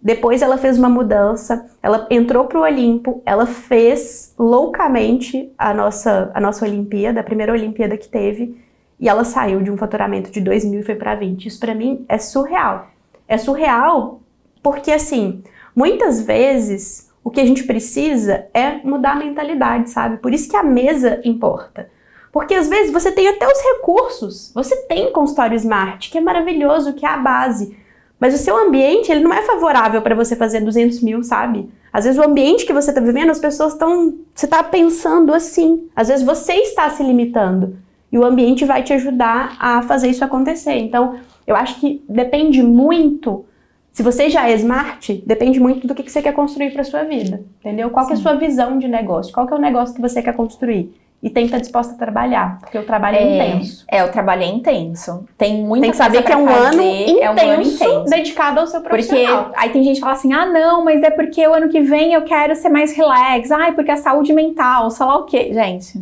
[0.04, 6.30] depois ela fez uma mudança, ela entrou para o Olimpo, ela fez loucamente a nossa,
[6.34, 8.62] a nossa Olimpíada, a primeira Olimpíada que teve,
[8.98, 11.46] e ela saiu de um faturamento de 2 mil e foi para 20.
[11.46, 12.88] Isso para mim é surreal.
[13.26, 14.20] É surreal
[14.62, 15.42] porque, assim,
[15.74, 20.18] muitas vezes o que a gente precisa é mudar a mentalidade, sabe?
[20.18, 21.88] Por isso que a mesa importa.
[22.30, 26.92] Porque às vezes você tem até os recursos, você tem consultório smart, que é maravilhoso,
[26.94, 27.76] que é a base.
[28.18, 31.70] Mas o seu ambiente, ele não é favorável para você fazer 200 mil, sabe?
[31.92, 34.14] Às vezes o ambiente que você está vivendo, as pessoas estão.
[34.34, 35.88] Você está pensando assim.
[35.94, 37.76] Às vezes você está se limitando.
[38.14, 40.76] E o ambiente vai te ajudar a fazer isso acontecer.
[40.78, 43.44] Então, eu acho que depende muito
[43.90, 47.44] se você já é smart, depende muito do que você quer construir para sua vida,
[47.58, 47.90] entendeu?
[47.90, 49.32] Qual é a sua visão de negócio?
[49.34, 50.94] Qual é o negócio que você quer construir?
[51.24, 53.84] E tem que estar disposta a trabalhar, porque o trabalho é, é intenso.
[53.88, 55.24] É, o trabalho é intenso.
[55.38, 58.60] Tem muita Tem que saber que é um, ano intenso, é um ano intenso dedicado
[58.60, 59.44] ao seu profissional.
[59.44, 61.80] Porque aí tem gente que fala assim: "Ah, não, mas é porque o ano que
[61.80, 63.50] vem eu quero ser mais relax.
[63.50, 65.50] Ai, porque a saúde mental, sei lá o quê".
[65.50, 65.94] Gente,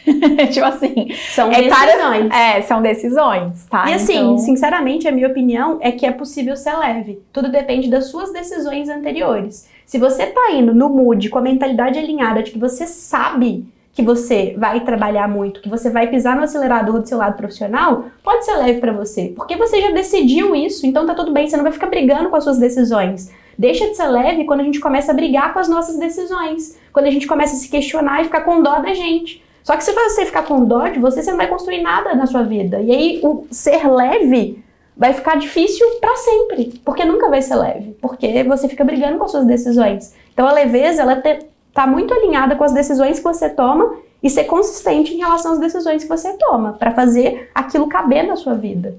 [0.50, 2.28] tipo assim, são é decisões.
[2.28, 3.84] Para, é, são decisões, tá?
[3.90, 4.38] E assim, então...
[4.38, 7.22] sinceramente, a minha opinião é que é possível ser leve.
[7.34, 9.68] Tudo depende das suas decisões anteriores.
[9.84, 14.02] Se você tá indo no mood com a mentalidade alinhada de que você sabe que
[14.02, 18.44] você vai trabalhar muito, que você vai pisar no acelerador do seu lado profissional, pode
[18.44, 21.64] ser leve para você, porque você já decidiu isso, então tá tudo bem, você não
[21.64, 23.30] vai ficar brigando com as suas decisões.
[23.58, 27.06] Deixa de ser leve quando a gente começa a brigar com as nossas decisões, quando
[27.06, 29.44] a gente começa a se questionar e ficar com dó da gente.
[29.62, 32.26] Só que se você ficar com dó de você, você não vai construir nada na
[32.26, 32.80] sua vida.
[32.80, 34.64] E aí o ser leve
[34.96, 39.24] vai ficar difícil para sempre, porque nunca vai ser leve, porque você fica brigando com
[39.24, 40.14] as suas decisões.
[40.32, 41.40] Então a leveza, ela te,
[41.72, 45.58] tá muito alinhada com as decisões que você toma e ser consistente em relação às
[45.58, 48.96] decisões que você toma, para fazer aquilo caber na sua vida.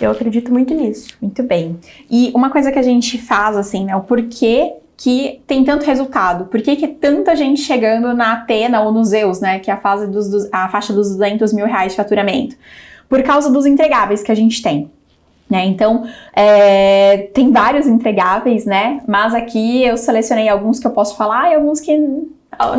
[0.00, 1.14] Eu acredito muito nisso.
[1.20, 1.78] Muito bem.
[2.10, 3.94] E uma coisa que a gente faz, assim, né?
[3.94, 6.46] O porquê que tem tanto resultado?
[6.46, 9.58] Por que, que é tanta gente chegando na Atena ou nos Zeus, né?
[9.58, 12.56] Que é a, fase dos, a faixa dos 200 mil reais de faturamento?
[13.08, 14.90] Por causa dos entregáveis que a gente tem.
[15.52, 15.66] Né?
[15.66, 19.02] Então, é, tem vários entregáveis, né?
[19.06, 21.94] Mas aqui eu selecionei alguns que eu posso falar e alguns que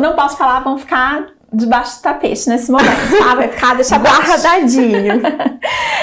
[0.00, 3.36] não posso falar, vão ficar debaixo do tapete nesse momento, tá?
[3.36, 5.22] Vai ficar, deixa guardadinho.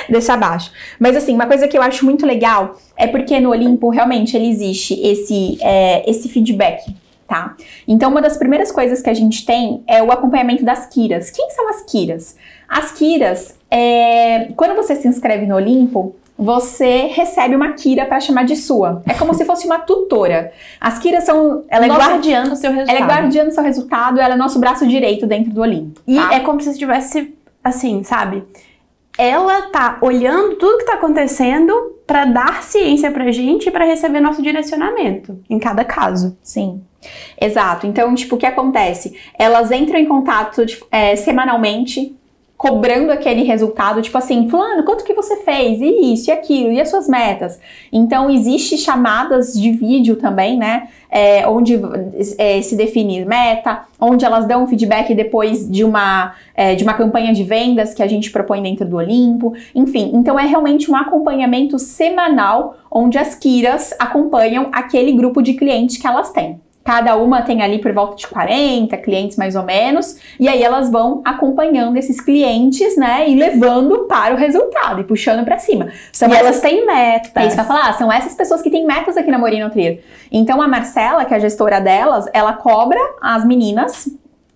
[0.08, 0.72] deixa abaixo.
[0.98, 4.48] Mas assim, uma coisa que eu acho muito legal é porque no Olimpo realmente ele
[4.48, 6.96] existe esse, é, esse feedback.
[7.28, 7.56] Tá?
[7.88, 11.30] Então, uma das primeiras coisas que a gente tem é o acompanhamento das Kiras.
[11.30, 12.36] Quem são as Kiras?
[12.68, 18.46] As Kiras, é, quando você se inscreve no Olimpo, você recebe uma Kira para chamar
[18.46, 19.04] de sua.
[19.06, 20.52] É como se fosse uma tutora.
[20.80, 21.64] As Kiras são.
[21.70, 22.98] Ela é nossa, guardiã do seu resultado.
[22.98, 26.02] Ela é guardiã do seu resultado, ela é nosso braço direito dentro do Olimpo.
[26.08, 26.34] E tá?
[26.34, 27.32] é como se estivesse,
[27.64, 28.44] assim, sabe?
[29.20, 31.74] Ela tá olhando tudo que tá acontecendo
[32.08, 36.36] para dar ciência pra gente e para receber nosso direcionamento em cada caso.
[36.42, 36.82] Sim.
[37.40, 37.86] Exato.
[37.86, 39.16] Então, tipo, o que acontece?
[39.38, 42.16] Elas entram em contato é, semanalmente
[42.62, 45.82] cobrando aquele resultado, tipo assim, fulano, quanto que você fez?
[45.82, 47.60] E isso, e aquilo, e as suas metas.
[47.92, 50.88] Então, existe chamadas de vídeo também, né?
[51.10, 51.74] É, onde
[52.38, 57.34] é, se define meta, onde elas dão feedback depois de uma, é, de uma campanha
[57.34, 59.56] de vendas que a gente propõe dentro do Olimpo.
[59.74, 65.98] Enfim, então é realmente um acompanhamento semanal onde as Kiras acompanham aquele grupo de clientes
[65.98, 66.62] que elas têm.
[66.84, 70.92] Cada uma tem ali por volta de 40 clientes mais ou menos, e aí elas
[70.92, 75.92] vão acompanhando esses clientes, né, e levando para o resultado e puxando para cima.
[76.12, 77.32] São e elas têm metas.
[77.36, 80.00] É isso que eu falar, são essas pessoas que têm metas aqui na Morino Trier.
[80.32, 84.10] Então a Marcela, que é a gestora delas, ela cobra as meninas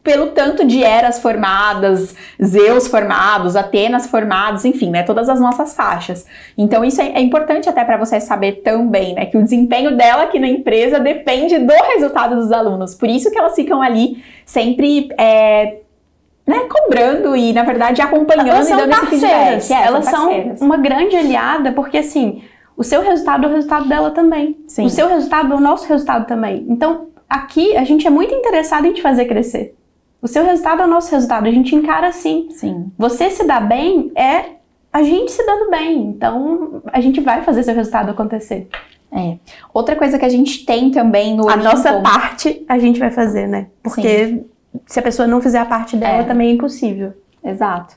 [0.06, 6.28] pelo tanto de eras formadas, Zeus formados, Atenas formados, enfim, né, todas as nossas faixas.
[6.56, 10.26] Então isso é, é importante até para você saber também, né, que o desempenho dela
[10.26, 12.94] aqui na empresa depende do resultado dos alunos.
[12.94, 15.78] Por isso que elas ficam ali sempre é,
[16.46, 19.68] né, cobrando e, na verdade, acompanhando elas e dando são esse parceiras.
[19.68, 19.84] feedback.
[19.84, 20.62] É, elas são parceiras.
[20.62, 22.44] uma grande aliada, porque assim,
[22.78, 24.56] o seu resultado é o resultado dela também.
[24.68, 24.86] Sim.
[24.86, 26.64] O seu resultado é o nosso resultado também.
[26.70, 29.75] Então, aqui a gente é muito interessado em te fazer crescer.
[30.26, 31.48] O seu resultado é o nosso resultado.
[31.48, 32.48] A gente encara assim.
[32.50, 32.92] Sim.
[32.98, 34.56] Você se dar bem é
[34.92, 36.02] a gente se dando bem.
[36.02, 38.68] Então, a gente vai fazer seu resultado acontecer.
[39.12, 39.38] É.
[39.72, 43.12] Outra coisa que a gente tem também no A Olimpo- nossa parte a gente vai
[43.12, 43.68] fazer, né?
[43.84, 44.42] Porque
[44.88, 46.24] se a pessoa não fizer a parte dela, É.
[46.24, 47.14] também é impossível.
[47.44, 47.96] Exato.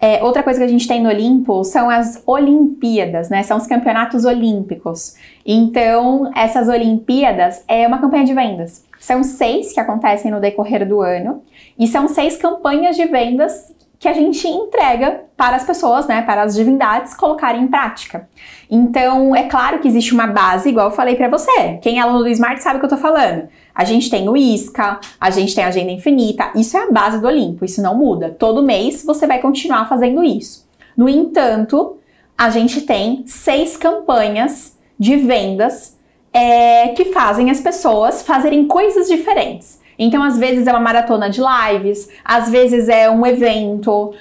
[0.00, 3.42] É, outra coisa que a gente tem no Olimpo são as Olimpíadas, né?
[3.42, 5.16] São os campeonatos olímpicos.
[5.44, 8.86] Então, essas Olimpíadas é uma campanha de vendas.
[8.98, 11.42] São seis que acontecem no decorrer do ano
[11.78, 16.42] e são seis campanhas de vendas que a gente entrega para as pessoas, né, para
[16.42, 18.28] as divindades colocarem em prática.
[18.70, 21.78] Então, é claro que existe uma base, igual eu falei para você.
[21.82, 23.48] Quem é aluno do Smart sabe o que eu tô falando.
[23.74, 27.20] A gente tem o ISCA, a gente tem a Agenda Infinita, isso é a base
[27.20, 28.36] do Olimpo, isso não muda.
[28.38, 30.68] Todo mês você vai continuar fazendo isso.
[30.96, 31.96] No entanto,
[32.36, 35.97] a gente tem seis campanhas de vendas
[36.38, 39.78] é, que fazem as pessoas fazerem coisas diferentes.
[39.98, 44.12] Então, às vezes é uma maratona de lives, às vezes é um evento,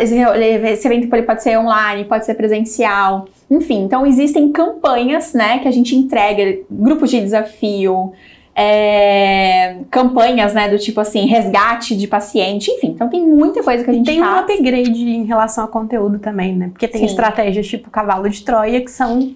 [0.00, 3.26] esse evento pode- ser online, pode ser presencial.
[3.50, 8.12] Enfim, então existem campanhas, né, que a gente entrega, grupos de desafio,
[8.56, 12.88] é, campanhas, né, do tipo assim, resgate de paciente, enfim.
[12.94, 14.40] Então tem muita coisa que a gente Tem um faz.
[14.44, 16.68] upgrade em relação a conteúdo também, né?
[16.68, 17.06] Porque tem Sim.
[17.06, 19.34] estratégias tipo cavalo de Troia, que são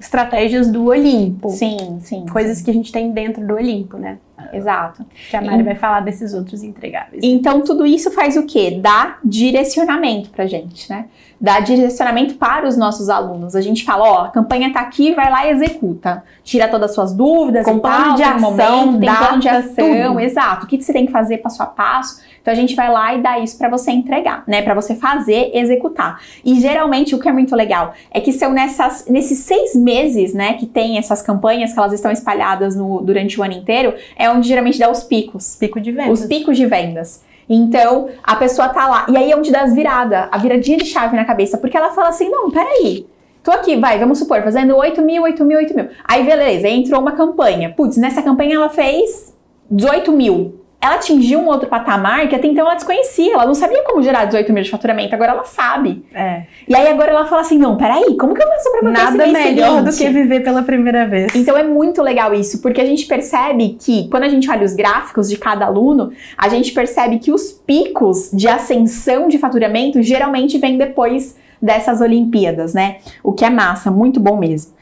[0.00, 1.50] estratégias do Olimpo.
[1.50, 2.24] Sim, sim.
[2.32, 4.18] Coisas que a gente tem dentro do Olimpo, né?
[4.52, 5.04] Exato.
[5.30, 7.22] Que a Mari vai falar desses outros entregáveis.
[7.24, 8.78] Então, tudo isso faz o quê?
[8.80, 11.06] Dá direcionamento pra gente, né?
[11.40, 13.56] Dá direcionamento para os nossos alunos.
[13.56, 16.22] A gente fala, ó, a campanha tá aqui, vai lá e executa.
[16.44, 20.20] Tira todas as suas dúvidas Com e plano de ação, momento, plano de ação, tudo.
[20.20, 20.66] exato.
[20.66, 22.20] O que que você tem que fazer passo a passo.
[22.42, 24.62] Então, a gente vai lá e dá isso pra você entregar, né?
[24.62, 26.20] Pra você fazer, executar.
[26.44, 30.54] E, geralmente, o que é muito legal é que são nessas, nesses seis meses, né,
[30.54, 34.48] que tem essas campanhas, que elas estão espalhadas no- durante o ano inteiro, é onde
[34.48, 36.20] geralmente dá os picos Pico de vendas.
[36.20, 37.22] os picos de vendas.
[37.48, 39.06] Então, a pessoa tá lá.
[39.08, 41.58] E aí é onde dá as viradas, a viradinha de chave na cabeça.
[41.58, 43.06] Porque ela fala assim: não, peraí.
[43.42, 45.88] Tô aqui, vai, vamos supor, fazendo 8 mil, 8 mil, 8 mil.
[46.04, 47.72] Aí, beleza, entrou uma campanha.
[47.74, 49.34] Putz, nessa campanha ela fez
[49.70, 50.59] 18 mil.
[50.80, 53.34] Ela atingiu um outro patamar que até então ela desconhecia.
[53.34, 56.04] Ela não sabia como gerar 18 mil de faturamento, agora ela sabe.
[56.14, 56.44] É.
[56.66, 59.26] E aí agora ela fala assim: não, peraí, como que eu faço pra botar Nada
[59.26, 60.14] melhor do seguinte?
[60.14, 61.34] que viver pela primeira vez.
[61.34, 64.74] Então é muito legal isso, porque a gente percebe que quando a gente olha os
[64.74, 70.56] gráficos de cada aluno, a gente percebe que os picos de ascensão de faturamento geralmente
[70.58, 72.98] vêm depois dessas Olimpíadas, né?
[73.22, 74.72] O que é massa, muito bom mesmo.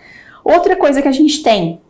[0.45, 1.81] Outra coisa que a gente tem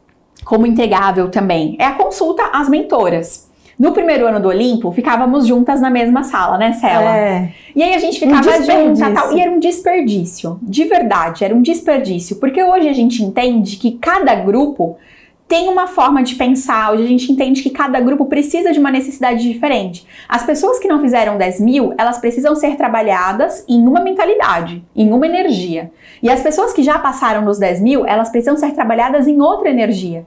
[0.44, 3.48] como entregável também é a consulta às mentoras.
[3.79, 7.17] No primeiro ano do Olimpo, ficávamos juntas na mesma sala, né, Cela?
[7.17, 7.53] É.
[7.77, 9.07] E aí a gente Um ficava desperdício.
[9.07, 10.59] junta tal, e era um desperdício.
[10.62, 12.37] De verdade, era um desperdício.
[12.37, 14.97] Porque hoje a gente entende que cada grupo
[15.47, 18.91] tem uma forma de pensar, hoje a gente entende que cada grupo precisa de uma
[18.91, 20.07] necessidade diferente.
[20.29, 25.11] As pessoas que não fizeram 10 mil, elas precisam ser trabalhadas em uma mentalidade, em
[25.11, 25.91] uma energia.
[26.23, 29.71] E as pessoas que já passaram nos 10 mil, elas precisam ser trabalhadas em outra
[29.71, 30.27] energia.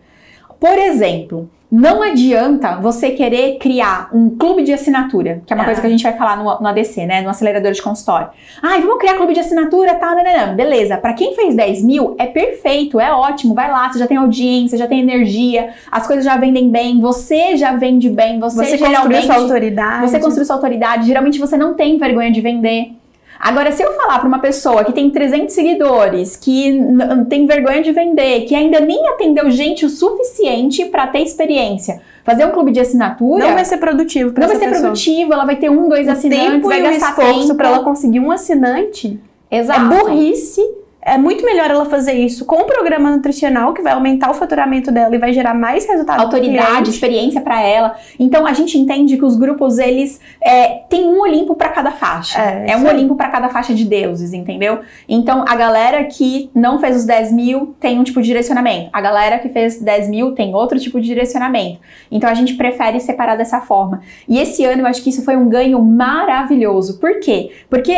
[0.60, 5.66] Por exemplo, não adianta você querer criar um clube de assinatura, que é uma Ah.
[5.68, 7.22] coisa que a gente vai falar no, no ADC, né?
[7.22, 8.28] No acelerador de consultório.
[8.62, 10.14] Ai, vamos criar clube de assinatura, tá?
[10.14, 10.56] Não, não, não.
[10.56, 10.98] Beleza.
[10.98, 13.54] Pra quem fez 10 mil, é perfeito, é ótimo.
[13.54, 17.56] Vai lá, você já tem audiência, já tem energia, as coisas já vendem bem, você
[17.56, 19.26] já vende bem, você, Você construiu geralmente.
[19.26, 20.10] sua autoridade.
[20.10, 22.92] Você construiu sua autoridade, geralmente você não tem vergonha de vender.
[23.40, 26.80] Agora, se eu falar para uma pessoa que tem 300 seguidores, que
[27.28, 32.46] tem vergonha de vender, que ainda nem atendeu gente o suficiente para ter experiência, fazer
[32.46, 34.82] um clube de assinatura, Não vai ser produtivo pra não vai ser pessoa.
[34.82, 37.84] produtivo, ela vai ter um, dois O assinantes, tempo vai o gastar esforço pra ela
[37.84, 39.94] conseguir um assinante Exato.
[39.94, 40.62] é burrice.
[41.02, 44.92] É muito melhor ela fazer isso com um programa nutricional que vai aumentar o faturamento
[44.92, 47.96] dela e vai gerar mais resultado autoridade, experiência para ela.
[48.20, 52.40] Então a gente entende que os grupos eles é, tem um Olimpo para cada faixa.
[52.40, 52.88] É, É, um.
[52.88, 54.80] Olimpo para cada faixa de deuses, entendeu?
[55.08, 58.90] Então a galera que não fez os 10 mil tem um tipo de direcionamento.
[58.94, 61.80] A galera que fez 10 mil tem outro tipo de direcionamento.
[62.12, 64.02] Então a gente prefere separar dessa forma.
[64.28, 67.00] E esse ano eu acho que isso foi um ganho maravilhoso.
[67.00, 67.52] Por quê?
[67.70, 67.98] Porque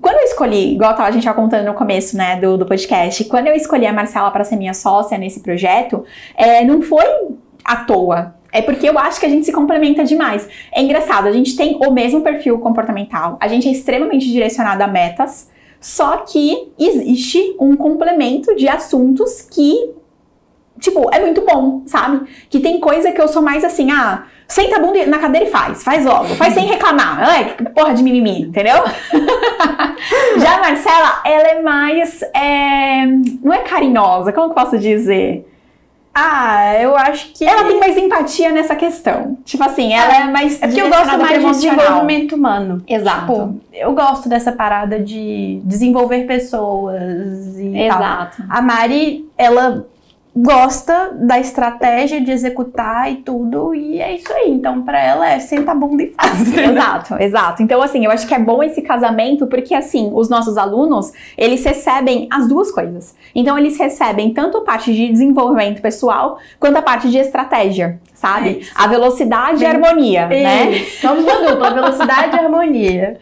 [0.00, 3.48] quando eu escolhi, igual a gente já contando no começo, né, do, do podcast, quando
[3.48, 6.04] eu escolhi a Marcela para ser minha sócia nesse projeto,
[6.36, 7.04] é, não foi
[7.64, 8.34] à toa.
[8.52, 10.48] É porque eu acho que a gente se complementa demais.
[10.72, 14.86] É engraçado, a gente tem o mesmo perfil comportamental, a gente é extremamente direcionado a
[14.86, 15.48] metas,
[15.80, 19.92] só que existe um complemento de assuntos que,
[20.78, 22.26] tipo, é muito bom, sabe?
[22.50, 25.50] Que tem coisa que eu sou mais assim, ah, senta a bunda na cadeira e
[25.50, 27.56] faz, faz logo, faz sem reclamar.
[27.56, 28.76] Que porra de mimimi, entendeu?
[30.38, 32.22] Já a Marcela, ela é mais.
[32.34, 33.06] É,
[33.42, 35.46] não é carinhosa, como eu posso dizer?
[36.12, 37.44] Ah, eu acho que.
[37.44, 39.38] Ela tem mais empatia nessa questão.
[39.44, 40.60] Tipo assim, ela é, é mais.
[40.60, 42.82] É porque eu gosto mais de desenvolvimento humano.
[42.86, 43.20] Exato.
[43.20, 48.42] Tipo, eu gosto dessa parada de desenvolver pessoas e Exato.
[48.42, 48.58] Tal.
[48.58, 49.86] A Mari, ela
[50.34, 54.50] gosta da estratégia de executar e tudo, e é isso aí.
[54.50, 56.56] Então, para ela é senta a bunda e faz.
[56.56, 57.62] exato, exato.
[57.62, 61.64] Então, assim, eu acho que é bom esse casamento porque, assim, os nossos alunos, eles
[61.64, 63.14] recebem as duas coisas.
[63.34, 68.60] Então, eles recebem tanto a parte de desenvolvimento pessoal quanto a parte de estratégia sabe?
[68.60, 70.42] É a velocidade e a harmonia, isso.
[70.42, 70.84] né?
[71.00, 73.16] Somos uma dupla, velocidade e harmonia.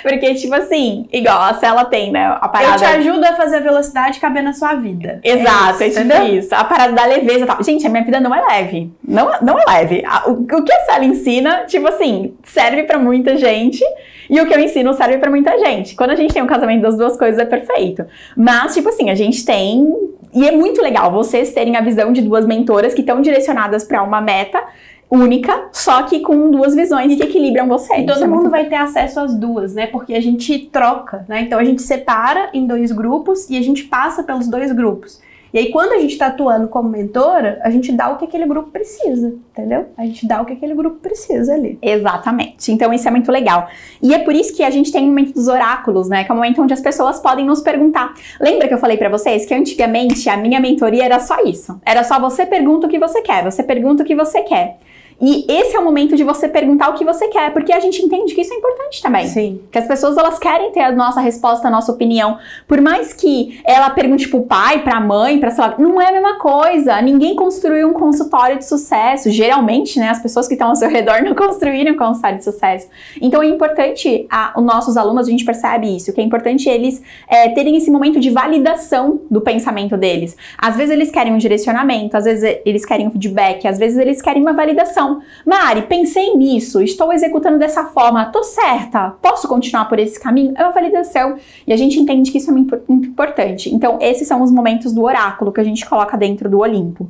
[0.00, 2.38] Porque, tipo assim, igual a Cela tem, né?
[2.40, 2.74] A parada...
[2.74, 5.20] Eu te ajudo a fazer a velocidade caber na sua vida.
[5.24, 6.53] Exato, é, isso, é tipo isso.
[6.54, 7.62] A parada da leveza e tal.
[7.62, 8.92] Gente, a minha vida não é leve.
[9.06, 10.02] Não, não é leve.
[10.26, 13.82] O, o que a Cela ensina, tipo assim, serve para muita gente.
[14.28, 15.94] E o que eu ensino serve para muita gente.
[15.94, 18.04] Quando a gente tem um casamento das duas coisas, é perfeito.
[18.36, 19.86] Mas, tipo assim, a gente tem
[20.34, 24.02] e é muito legal vocês terem a visão de duas mentoras que estão direcionadas para
[24.02, 24.60] uma meta
[25.08, 28.02] única, só que com duas visões que equilibram vocês.
[28.02, 29.86] E todo é mundo vai ter acesso às duas, né?
[29.86, 31.42] Porque a gente troca, né?
[31.42, 35.22] Então a gente separa em dois grupos e a gente passa pelos dois grupos.
[35.54, 38.44] E aí, quando a gente está atuando como mentora, a gente dá o que aquele
[38.44, 39.86] grupo precisa, entendeu?
[39.96, 41.78] A gente dá o que aquele grupo precisa ali.
[41.80, 42.72] Exatamente.
[42.72, 43.68] Então, isso é muito legal.
[44.02, 46.24] E é por isso que a gente tem o momento dos oráculos, né?
[46.24, 48.14] Que é o momento onde as pessoas podem nos perguntar.
[48.40, 51.80] Lembra que eu falei para vocês que antigamente a minha mentoria era só isso?
[51.86, 54.78] Era só você pergunta o que você quer, você pergunta o que você quer.
[55.20, 58.02] E esse é o momento de você perguntar o que você quer, porque a gente
[58.02, 59.26] entende que isso é importante também.
[59.26, 59.60] Sim.
[59.70, 62.38] Que as pessoas elas querem ter a nossa resposta, a nossa opinião.
[62.66, 66.12] Por mais que ela pergunte pro pai, pra mãe, pra sei lá, não é a
[66.12, 67.00] mesma coisa.
[67.00, 69.30] Ninguém construiu um consultório de sucesso.
[69.30, 72.88] Geralmente, né, as pessoas que estão ao seu redor não construíram um consultório de sucesso.
[73.20, 77.02] Então é importante, a, os nossos alunos, a gente percebe isso, que é importante eles
[77.28, 80.36] é, terem esse momento de validação do pensamento deles.
[80.58, 84.20] Às vezes eles querem um direcionamento, às vezes eles querem um feedback, às vezes eles
[84.20, 85.22] querem uma validação validação.
[85.44, 90.54] Mari, pensei nisso, estou executando dessa forma, tô certa, posso continuar por esse caminho?
[90.56, 91.36] É uma validação.
[91.66, 93.72] E a gente entende que isso é muito importante.
[93.74, 97.08] Então, esses são os momentos do oráculo que a gente coloca dentro do Olimpo.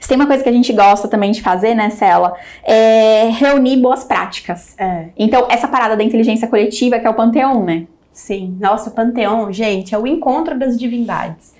[0.00, 2.34] Se tem uma coisa que a gente gosta também de fazer, né, Cela,
[2.64, 4.74] é reunir boas práticas.
[4.76, 5.10] É.
[5.16, 7.86] Então, essa parada da inteligência coletiva, que é o Panteão, né?
[8.12, 8.56] Sim.
[8.60, 11.54] Nossa, o Panteão, gente, é o encontro das divindades.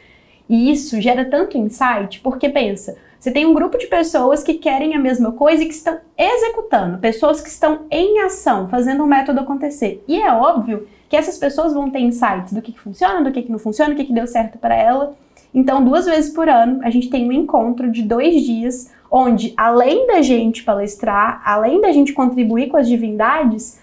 [0.48, 4.94] E isso gera tanto insight, porque pensa, você tem um grupo de pessoas que querem
[4.94, 9.40] a mesma coisa e que estão executando, pessoas que estão em ação, fazendo o método
[9.40, 10.02] acontecer.
[10.08, 13.42] E é óbvio que essas pessoas vão ter insights do que, que funciona, do que,
[13.42, 15.14] que não funciona, o que, que deu certo para ela.
[15.52, 20.06] Então, duas vezes por ano, a gente tem um encontro de dois dias, onde, além
[20.06, 23.78] da gente palestrar, além da gente contribuir com as divindades,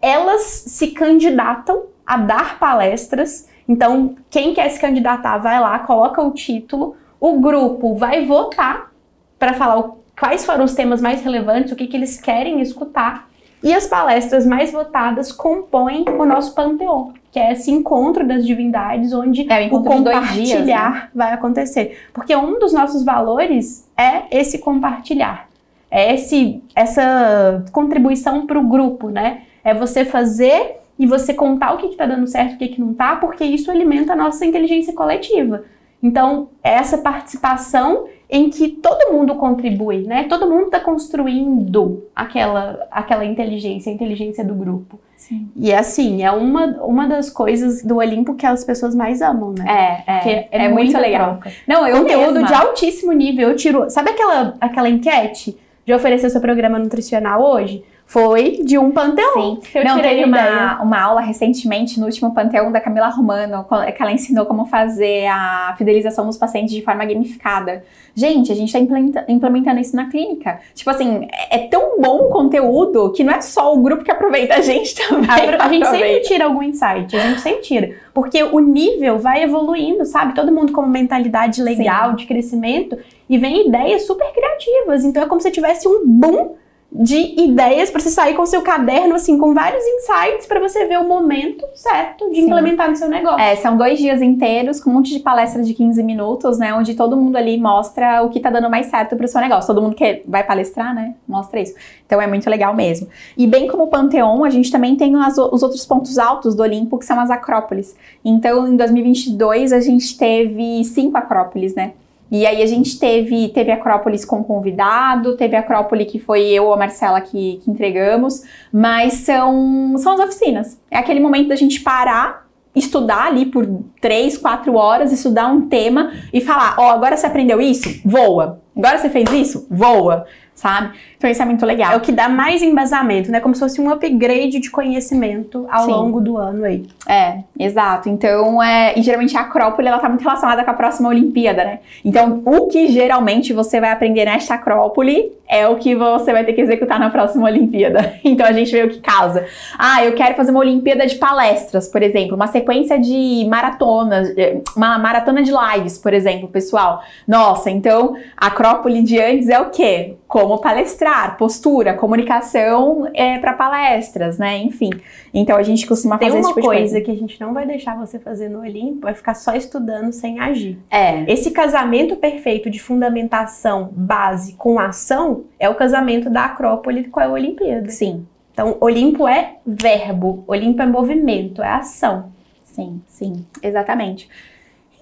[0.00, 3.50] elas se candidatam a dar palestras.
[3.68, 8.92] Então, quem quer se candidatar, vai lá, coloca o título o grupo vai votar
[9.38, 13.28] para falar o, quais foram os temas mais relevantes, o que, que eles querem escutar.
[13.62, 19.12] E as palestras mais votadas compõem o nosso panteão, que é esse encontro das divindades,
[19.12, 21.08] onde é, o, o compartilhar dias, né?
[21.14, 21.98] vai acontecer.
[22.12, 25.48] Porque um dos nossos valores é esse compartilhar,
[25.90, 29.42] é esse, essa contribuição para o grupo, né?
[29.64, 32.92] É você fazer e você contar o que está dando certo, o que, que não
[32.92, 35.64] está, porque isso alimenta a nossa inteligência coletiva.
[36.02, 40.24] Então, é essa participação em que todo mundo contribui, né?
[40.24, 45.00] Todo mundo está construindo aquela, aquela inteligência, a inteligência do grupo.
[45.16, 45.48] Sim.
[45.56, 50.04] E assim, é uma, uma das coisas do Olimpo que as pessoas mais amam, né?
[50.06, 50.48] É, é.
[50.52, 51.38] é, é muito legal.
[51.38, 51.52] Troca.
[51.66, 52.46] Não, eu Conteúdo mesma.
[52.46, 53.48] de altíssimo nível.
[53.48, 53.90] Eu tiro.
[53.90, 57.82] Sabe aquela, aquela enquete de oferecer seu programa nutricional hoje?
[58.08, 59.60] Foi de um panteão.
[59.60, 59.84] Sim.
[59.84, 64.46] Não, teve uma, uma aula recentemente no último panteão da Camila Romano, que ela ensinou
[64.46, 67.84] como fazer a fidelização dos pacientes de forma gamificada.
[68.14, 68.80] Gente, a gente está
[69.28, 70.58] implementando isso na clínica.
[70.74, 74.10] Tipo assim, é, é tão bom o conteúdo que não é só o grupo que
[74.10, 75.28] aproveita, a gente também.
[75.28, 77.94] A, a gente sempre tira algum insight, a gente sempre tira.
[78.14, 80.34] Porque o nível vai evoluindo, sabe?
[80.34, 82.16] Todo mundo com uma mentalidade legal, Sim.
[82.16, 82.96] de crescimento,
[83.28, 85.04] e vem ideias super criativas.
[85.04, 86.56] Então é como se tivesse um boom
[86.90, 90.98] de ideias para você sair com seu caderno, assim, com vários insights para você ver
[90.98, 92.46] o momento certo de Sim.
[92.46, 93.38] implementar no seu negócio.
[93.40, 96.72] É, são dois dias inteiros com um monte de palestra de 15 minutos, né?
[96.72, 99.66] Onde todo mundo ali mostra o que tá dando mais certo pro seu negócio.
[99.66, 101.14] Todo mundo que vai palestrar, né?
[101.28, 101.74] Mostra isso.
[102.06, 103.06] Então é muito legal mesmo.
[103.36, 106.54] E bem como o Panteon, a gente também tem as o- os outros pontos altos
[106.54, 107.94] do Olimpo, que são as Acrópolis.
[108.24, 111.92] Então, em 2022, a gente teve cinco Acrópolis, né?
[112.30, 116.74] E aí a gente teve, teve Acrópolis com convidado, teve Acrópole que foi eu ou
[116.74, 120.80] a Marcela que, que entregamos, mas são, são as oficinas.
[120.90, 123.66] É aquele momento da gente parar, estudar ali por
[124.00, 128.00] três, quatro horas, estudar um tema e falar, ó, agora você aprendeu isso?
[128.04, 128.60] Voa.
[128.76, 129.66] Agora você fez isso?
[129.70, 130.26] Voa.
[130.58, 130.90] Sabe?
[131.16, 131.92] Então isso é muito legal.
[131.92, 133.38] É o que dá mais embasamento, né?
[133.38, 135.92] Como se fosse um upgrade de conhecimento ao Sim.
[135.92, 136.84] longo do ano aí.
[137.08, 138.08] É, exato.
[138.08, 141.78] Então, é, e geralmente a Acrópole ela tá muito relacionada com a próxima Olimpíada, né?
[142.04, 146.52] Então, o que geralmente você vai aprender nesta Acrópole é o que você vai ter
[146.52, 148.18] que executar na próxima Olimpíada.
[148.28, 149.46] Então, a gente vê o que causa.
[149.78, 154.60] Ah, eu quero fazer uma Olimpíada de palestras, por exemplo, uma sequência de maratonas, eh,
[154.76, 157.02] uma maratona de lives, por exemplo, pessoal.
[157.26, 160.16] Nossa, então, a Acrópole de antes é o quê?
[160.26, 164.58] Como palestrar, postura, comunicação é, para palestras, né?
[164.58, 164.90] Enfim.
[165.32, 167.00] Então, a gente costuma Tem fazer esse tipo de coisa coisa.
[167.00, 170.38] que a gente não vai deixar você fazer no Olimpo, é ficar só estudando sem
[170.38, 170.78] agir.
[170.90, 171.30] É.
[171.32, 177.28] Esse casamento perfeito de fundamentação, base com ação é o casamento da Acrópole com a
[177.28, 177.88] Olimpíada.
[177.90, 182.30] Sim, Então, Olimpo é verbo, Olimpo é movimento, é ação.
[182.64, 184.28] sim, sim, exatamente.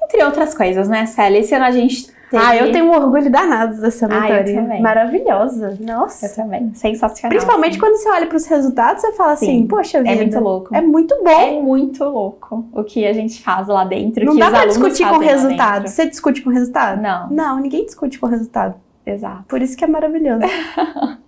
[0.03, 1.41] Entre outras coisas, né, Célia?
[1.41, 2.43] Esse ano a gente teve...
[2.45, 4.62] Ah, eu tenho um orgulho danado dessa Ah, eu mentoria.
[4.62, 4.80] também.
[4.80, 5.76] Maravilhosa.
[5.80, 6.26] Nossa.
[6.26, 6.72] Eu também.
[6.74, 7.30] Sensacional.
[7.30, 9.47] Principalmente quando você olha para os resultados, você fala Sim.
[9.47, 10.11] assim, poxa vida.
[10.12, 10.74] É muito louco.
[10.76, 11.30] É muito bom.
[11.41, 14.24] É muito louco o que a gente faz lá dentro.
[14.24, 15.89] Não dá alunos discutir com resultado.
[15.89, 17.01] Você discute com o resultado?
[17.03, 18.74] Não, Não, ninguém discute com o resultado.
[19.07, 19.44] Exato.
[19.48, 20.44] Por isso que é maravilhoso.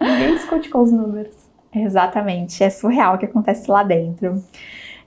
[0.00, 1.34] ninguém discute com os números.
[1.74, 2.62] Exatamente.
[2.62, 4.42] É surreal o que acontece lá dentro.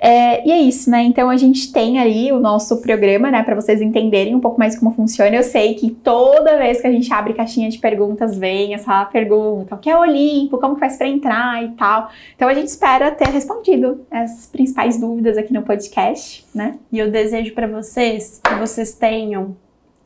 [0.03, 1.03] É, e é isso, né?
[1.03, 4.75] Então a gente tem ali o nosso programa, né, para vocês entenderem um pouco mais
[4.75, 5.35] como funciona.
[5.35, 9.75] Eu sei que toda vez que a gente abre caixinha de perguntas, vem essa pergunta:
[9.75, 10.57] o que é o Olimpo?
[10.57, 12.09] Como que faz para entrar e tal?
[12.35, 16.79] Então a gente espera ter respondido as principais dúvidas aqui no podcast, né?
[16.91, 19.55] E eu desejo para vocês que vocês tenham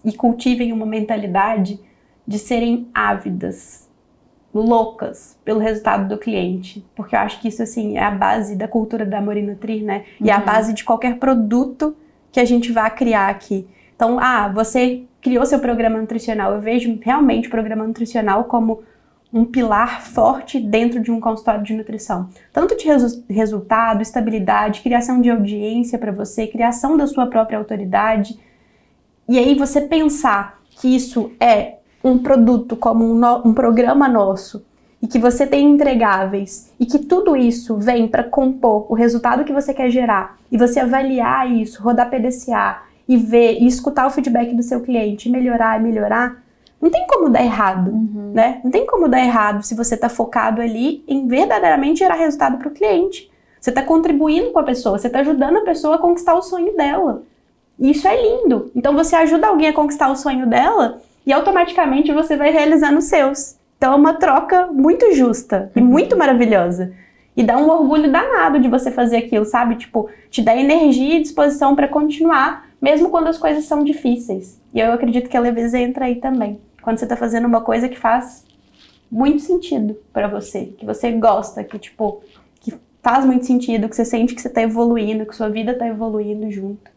[0.05, 1.79] e cultivem uma mentalidade
[2.27, 3.89] de serem ávidas,
[4.53, 8.67] loucas pelo resultado do cliente, porque eu acho que isso assim é a base da
[8.67, 10.05] cultura da Morinutrir, né?
[10.21, 10.45] E é a Uhum.
[10.45, 11.95] base de qualquer produto
[12.31, 13.67] que a gente vá criar aqui.
[13.95, 16.53] Então, ah, você criou seu programa nutricional.
[16.53, 18.83] Eu vejo realmente o programa nutricional como
[19.33, 22.29] um pilar forte dentro de um consultório de nutrição.
[22.53, 28.39] Tanto de resu- resultado, estabilidade, criação de audiência para você, criação da sua própria autoridade.
[29.27, 34.63] E aí você pensar que isso é um produto como um, no- um programa nosso
[35.01, 39.53] e que você tem entregáveis e que tudo isso vem para compor o resultado que
[39.53, 44.53] você quer gerar e você avaliar isso, rodar PDCA e ver e escutar o feedback
[44.55, 46.43] do seu cliente, e melhorar e melhorar,
[46.81, 47.91] não tem como dar errado
[48.33, 48.59] né?
[48.63, 52.67] Não tem como dar errado se você está focado ali em verdadeiramente gerar resultado para
[52.67, 53.31] o cliente.
[53.59, 56.75] Você está contribuindo com a pessoa, você está ajudando a pessoa a conquistar o sonho
[56.75, 57.23] dela.
[57.79, 58.71] E isso é lindo.
[58.75, 63.05] Então você ajuda alguém a conquistar o sonho dela e automaticamente você vai realizando os
[63.05, 63.55] seus.
[63.77, 65.85] Então é uma troca muito justa e Uhum.
[65.85, 66.93] muito maravilhosa.
[67.35, 69.75] E dá um orgulho danado de você fazer aquilo, sabe?
[69.75, 74.61] Tipo, te dá energia e disposição para continuar, mesmo quando as coisas são difíceis.
[74.73, 76.61] E eu acredito que a leveza entra aí também.
[76.81, 78.45] Quando você tá fazendo uma coisa que faz
[79.11, 82.21] muito sentido pra você, que você gosta, que tipo,
[82.61, 82.73] que
[83.03, 86.49] faz muito sentido, que você sente que você tá evoluindo, que sua vida tá evoluindo
[86.49, 86.89] junto.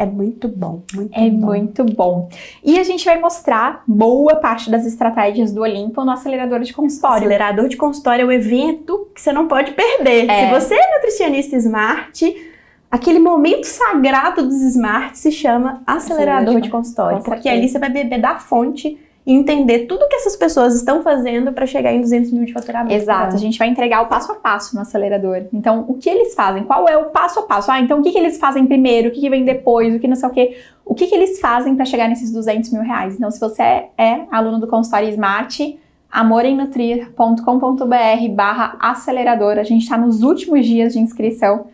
[0.00, 1.46] É muito bom, muito É bom.
[1.46, 2.30] muito bom.
[2.64, 7.18] E a gente vai mostrar boa parte das estratégias do Olimpo no acelerador de consultório.
[7.18, 10.26] Acelerador de consultório é o evento que você não pode perder.
[10.26, 10.46] É.
[10.46, 12.50] Se você é nutricionista smart,
[12.90, 17.78] aquele momento sagrado dos smart se chama acelerador Acelerador de consultório, com porque ali você
[17.78, 22.00] vai beber da fonte e entender tudo que essas pessoas estão fazendo para chegar em
[22.00, 22.94] 200 mil de faturamento.
[22.94, 23.34] Exato, ano.
[23.34, 25.42] a gente vai entregar o passo a passo no acelerador.
[25.52, 26.64] Então, o que eles fazem?
[26.64, 27.70] Qual é o passo a passo?
[27.70, 29.08] Ah, então o que, que eles fazem primeiro?
[29.08, 29.94] O que, que vem depois?
[29.94, 30.56] O que não sei o quê?
[30.84, 33.14] O que, que eles fazem para chegar nesses 200 mil reais?
[33.14, 35.78] Então, se você é aluno do consultório Smart,
[36.10, 39.58] amorenutrir.com.br barra acelerador.
[39.58, 41.66] A gente está nos últimos dias de inscrição.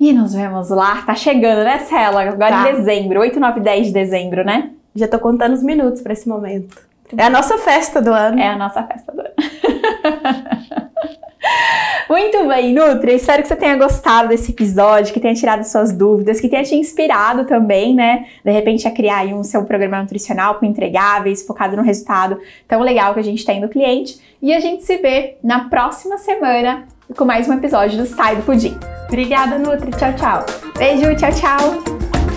[0.00, 1.02] E nos vemos lá.
[1.02, 2.22] Tá chegando, né, Cela?
[2.22, 2.70] Agora Tá.
[2.70, 4.70] em dezembro, 8, 9, 10 de dezembro, né?
[4.94, 6.76] Já tô contando os minutos para esse momento.
[7.16, 8.38] É a nossa festa do ano.
[8.38, 9.30] É a nossa festa do ano.
[12.08, 13.14] Muito bem, Nutri.
[13.14, 16.74] Espero que você tenha gostado desse episódio, que tenha tirado suas dúvidas, que tenha te
[16.74, 18.26] inspirado também, né?
[18.44, 22.38] De repente a criar aí um seu programa nutricional com entregáveis, focado no resultado
[22.68, 24.20] tão legal que a gente tem do cliente.
[24.40, 26.86] E a gente se vê na próxima semana
[27.16, 28.76] com mais um episódio do Sai do Pudim.
[29.08, 29.90] Obrigada, Nutri.
[29.92, 30.46] Tchau, tchau.
[30.76, 32.31] Beijo, tchau, tchau.